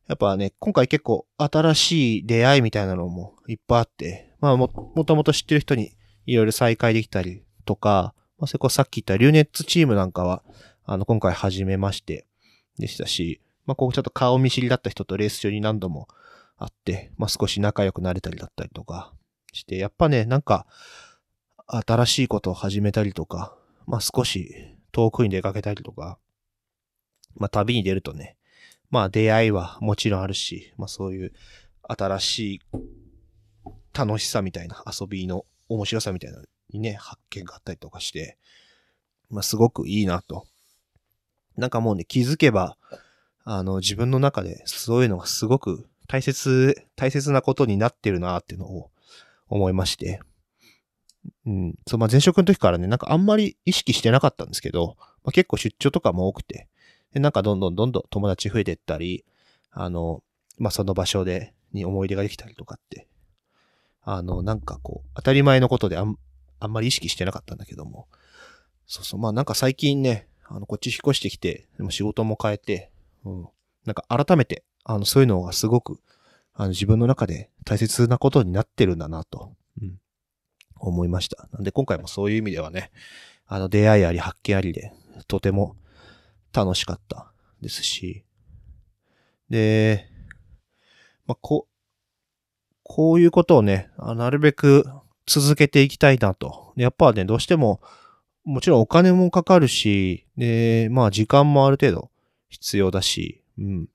[0.08, 5.92] やっぱね、今回結構新しい出会いみたいなのもいっぱいあって、まあも、もともと知ってる人に
[6.26, 10.42] いろいろ再会できたりとか、まあ、それこそさっき言ったリューネッツチームなんかは、
[10.84, 12.26] あの、今回初めまして
[12.78, 16.08] でしたし、まあ、こうちょっと顔見知りだった人とレース中に何度も
[16.58, 19.12] 会って、まあ、少し仲良くなれたりだったりとか
[19.52, 20.66] して、やっぱね、なんか、
[21.66, 23.56] 新しいことを始めたりとか、
[23.86, 26.18] まあ少し遠くに出かけたりとか、
[27.34, 28.36] まあ旅に出るとね、
[28.90, 31.32] まあ出会いはもちろんあるし、まあそういう
[31.82, 32.60] 新しい
[33.94, 38.36] 楽しさみたいな遊びの面白さみたいなのにね、発見があったりとかして、
[39.30, 40.46] まあすごくいいなと。
[41.56, 42.76] なんかもうね、気づけば、
[43.44, 48.90] あの自分の中でそういうのがすごく大切、大切なことになってるなっていうのを
[49.48, 50.20] 思いまして、
[51.46, 51.74] うん。
[51.86, 56.68] そう、まあ、前職の時からね、なんかあんまり意識してなかったんですけど、まあ、結構出張とかも多くて、
[57.12, 59.24] で、なんかどんどんどんどん友達増えてったり、
[59.70, 60.22] あの、
[60.58, 63.06] まあ、その場所で、に思い出ができたりとかって、
[64.02, 66.18] あの、なんかこう、当たり前のことであん、
[66.60, 68.08] あんまり意識してなかったんだけども、
[68.86, 72.90] そうそう、まあなんか最近ね、あの、こっち引っ越してきて、でも仕事も変えて、
[73.24, 73.48] うん、
[73.86, 75.98] なんか改めて、あの、そういうのがすごく、
[76.52, 79.98] あの、自分の中で大切なことになってるんだなと、うん、
[80.76, 81.48] 思いました。
[81.52, 82.90] なんで今回もそういう意味ではね、
[83.46, 84.92] あの出会いあり発見ありで、
[85.26, 85.76] とても
[86.52, 87.32] 楽しかった
[87.62, 88.24] ですし、
[89.48, 90.06] で、
[91.26, 91.66] まあ、こ、
[92.82, 94.84] こういうことをね、なるべく
[95.26, 96.72] 続けていきたいなと。
[96.76, 97.80] やっぱね、どうしても、
[98.44, 102.10] もちろんお金もかかるし、で、まあ時間もある程度
[102.48, 103.88] 必要だし、うん。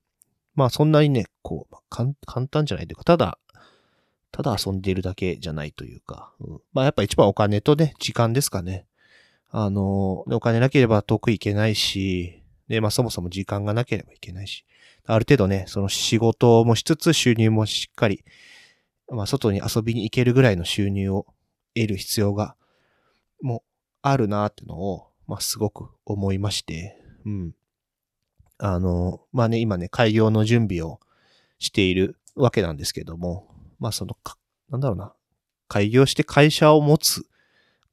[0.54, 2.14] まあそんなにね、こう、簡
[2.46, 3.38] 単じゃないというか、ただ
[4.30, 8.86] ただ遊んでいるだけじゃないというか、うん、まあやっぱ一番お金とね、時間ですかね。
[9.50, 14.64] あの、お金なければ遠く行けないし、で、まあそもそも時間がなければいけないし、
[15.06, 18.24] ある程度ね、その仕事もしつつ収入もしっかり、
[19.10, 21.26] まあ外に遊びに行けるぐらいの収入を
[21.74, 22.54] 得る必要が、
[23.40, 23.67] もう
[24.10, 27.54] あるなっていうのを、まあすごく思いまして、うん。
[28.58, 31.00] あの、まあね、今ね、開業の準備を
[31.58, 33.48] しているわけなんですけども、
[33.78, 34.16] まあその、
[34.70, 35.12] なんだろうな、
[35.68, 37.26] 開業して会社を持つ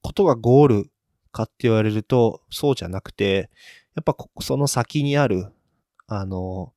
[0.01, 0.91] ことがゴール
[1.31, 3.49] かって言われると、そうじゃなくて、
[3.95, 5.51] やっぱこその先にある、
[6.07, 6.73] あの、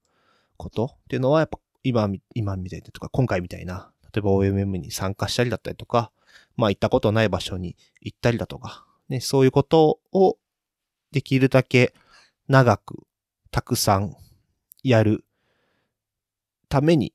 [0.56, 6.10] ことっていうのは、やっぱ今、今みたいなとか、今回みたいな、例えば OMM に参加したりだったりとか、
[6.56, 10.38] まあ行ったことない場所に行ったりだとか、ね、そういうことを
[11.12, 11.94] できるだけ
[12.48, 13.06] 長く、
[13.50, 14.16] たくさん
[14.82, 15.24] やる
[16.68, 17.14] ために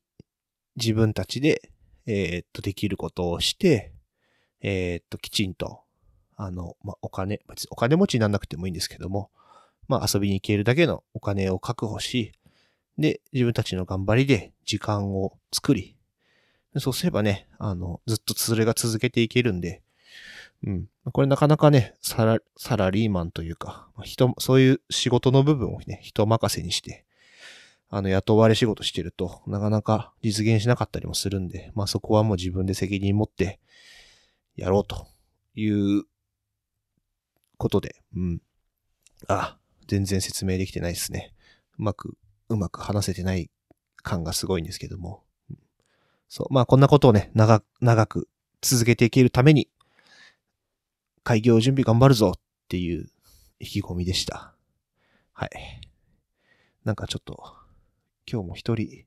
[0.75, 1.73] 自分たちで
[2.05, 3.93] えー、っと、できることをして、
[4.61, 5.81] えー、っと、きちんと、
[6.35, 9.29] あの、まあ、お金、別にお金持ちにならなくてもいいんですけども、
[9.87, 12.33] まあ、遊びに行けるだけのお金を確保し、
[12.97, 15.95] で、自分たちの頑張りで時間を作り、
[16.77, 19.81] そうすればね、あの、ずっとそれが続けていけるんで、
[20.63, 20.89] うん。
[21.11, 27.05] これなかなかね、サラサラリーマンというか、人、そういう仕事の部分をね、人任せにして、
[27.89, 33.59] あの、雇われ仕事してると、なかなか実現しなかったりもするんで、まあそこはもう自分で責任持って
[34.55, 35.07] やろうと
[35.55, 36.03] いう
[37.57, 38.41] ことで、うん。
[39.27, 39.57] あ、
[39.87, 41.33] 全然説明できてないですね。
[41.77, 42.17] うまく、
[42.49, 43.51] うまく話せてない
[43.97, 45.23] 感がすごいんですけども。
[46.29, 46.53] そう。
[46.53, 48.27] まあこんなことをね、長、長く
[48.61, 49.69] 続けていけるために、
[51.23, 53.09] 開業準備頑張るぞっていう
[53.59, 54.53] 意気込みでした。
[55.31, 55.49] はい。
[56.83, 57.55] なんかちょっと、
[58.29, 59.05] 今日も一人、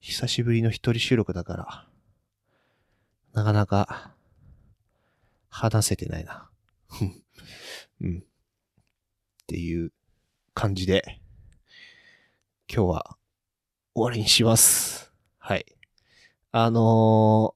[0.00, 1.88] 久しぶりの一人収録だから、
[3.32, 4.14] なかなか、
[5.48, 6.50] 話せてないな。
[8.00, 8.18] うん。
[8.18, 8.22] っ
[9.46, 9.92] ていう
[10.52, 11.20] 感じで、
[12.68, 13.16] 今日は
[13.94, 15.12] 終わりにします。
[15.38, 15.64] はい。
[16.50, 17.54] あの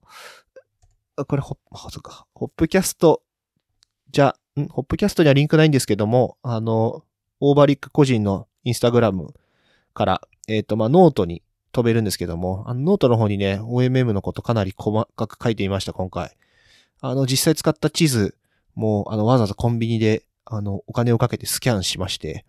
[1.17, 3.23] ー、これホッ、あ、そっか、ホップキャスト、
[4.13, 4.67] じゃ、ん？
[4.69, 7.05] ホップキャストにはリンクないんですけども、あの、
[7.41, 9.35] オーバーリック個人のインスタグラム
[9.95, 11.43] から、えっ、と、まあ、ノートに
[11.73, 16.37] 飛べるんですけども、あの、ノートの方にね、OMM のことかなり細かく書いてみました、今回。
[17.01, 18.37] あの、実際使った地図
[18.75, 22.45] も、あの、わざわざコンビニで、あの、お金をかけてスキャンしまして、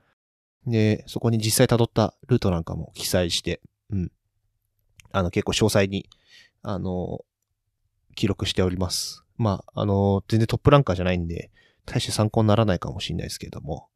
[0.65, 4.11] で、そこに実際辿ったルートなんかも記載して、うん。
[5.11, 6.09] あの、結構詳細に、
[6.63, 7.23] あの、
[8.15, 9.23] 記録しております。
[9.41, 11.49] まあ、あの、全然トップランカーじゃないんで、
[11.85, 13.87] 大して参考にならないかもしれないですけども。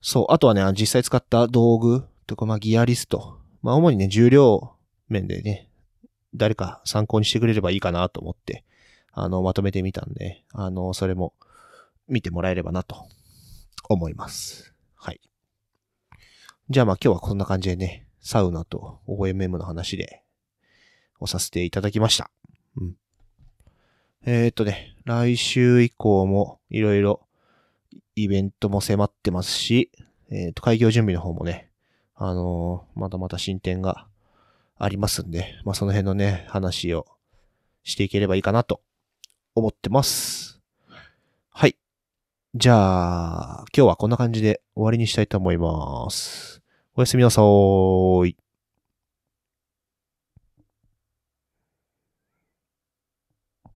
[0.00, 3.38] そう、あとはね、実際使った道具とか、まあ、ギアリスト。
[3.62, 4.74] まあ、主にね、重量
[5.08, 5.68] 面でね、
[6.34, 8.64] 誰か参考にしてくれればいいかなと思って、
[9.12, 11.32] あの、まとめてみたんで、あの、それも
[12.08, 13.06] 見てもらえればなと
[13.88, 14.74] 思います。
[14.96, 15.20] はい。
[16.70, 20.24] じゃあまあ今日はこんな感じでね、サウナと OMM の話で、
[21.20, 22.30] をさせていただきました。
[22.76, 22.96] うん。
[24.26, 27.20] えー、っとね、来週以降もいろいろ
[28.16, 29.90] イベントも迫ってますし、
[30.30, 31.68] えー、っと、開業準備の方もね、
[32.14, 34.06] あのーまだまだ進展が
[34.78, 37.06] ありますんで、まあその辺のね、話を
[37.82, 38.80] していければいいかなと
[39.54, 40.62] 思ってます。
[41.50, 41.76] はい。
[42.54, 46.62] じゃあ、今日はこんな感じで終わりにしたいと思います。
[46.96, 48.38] おやすみなさーい。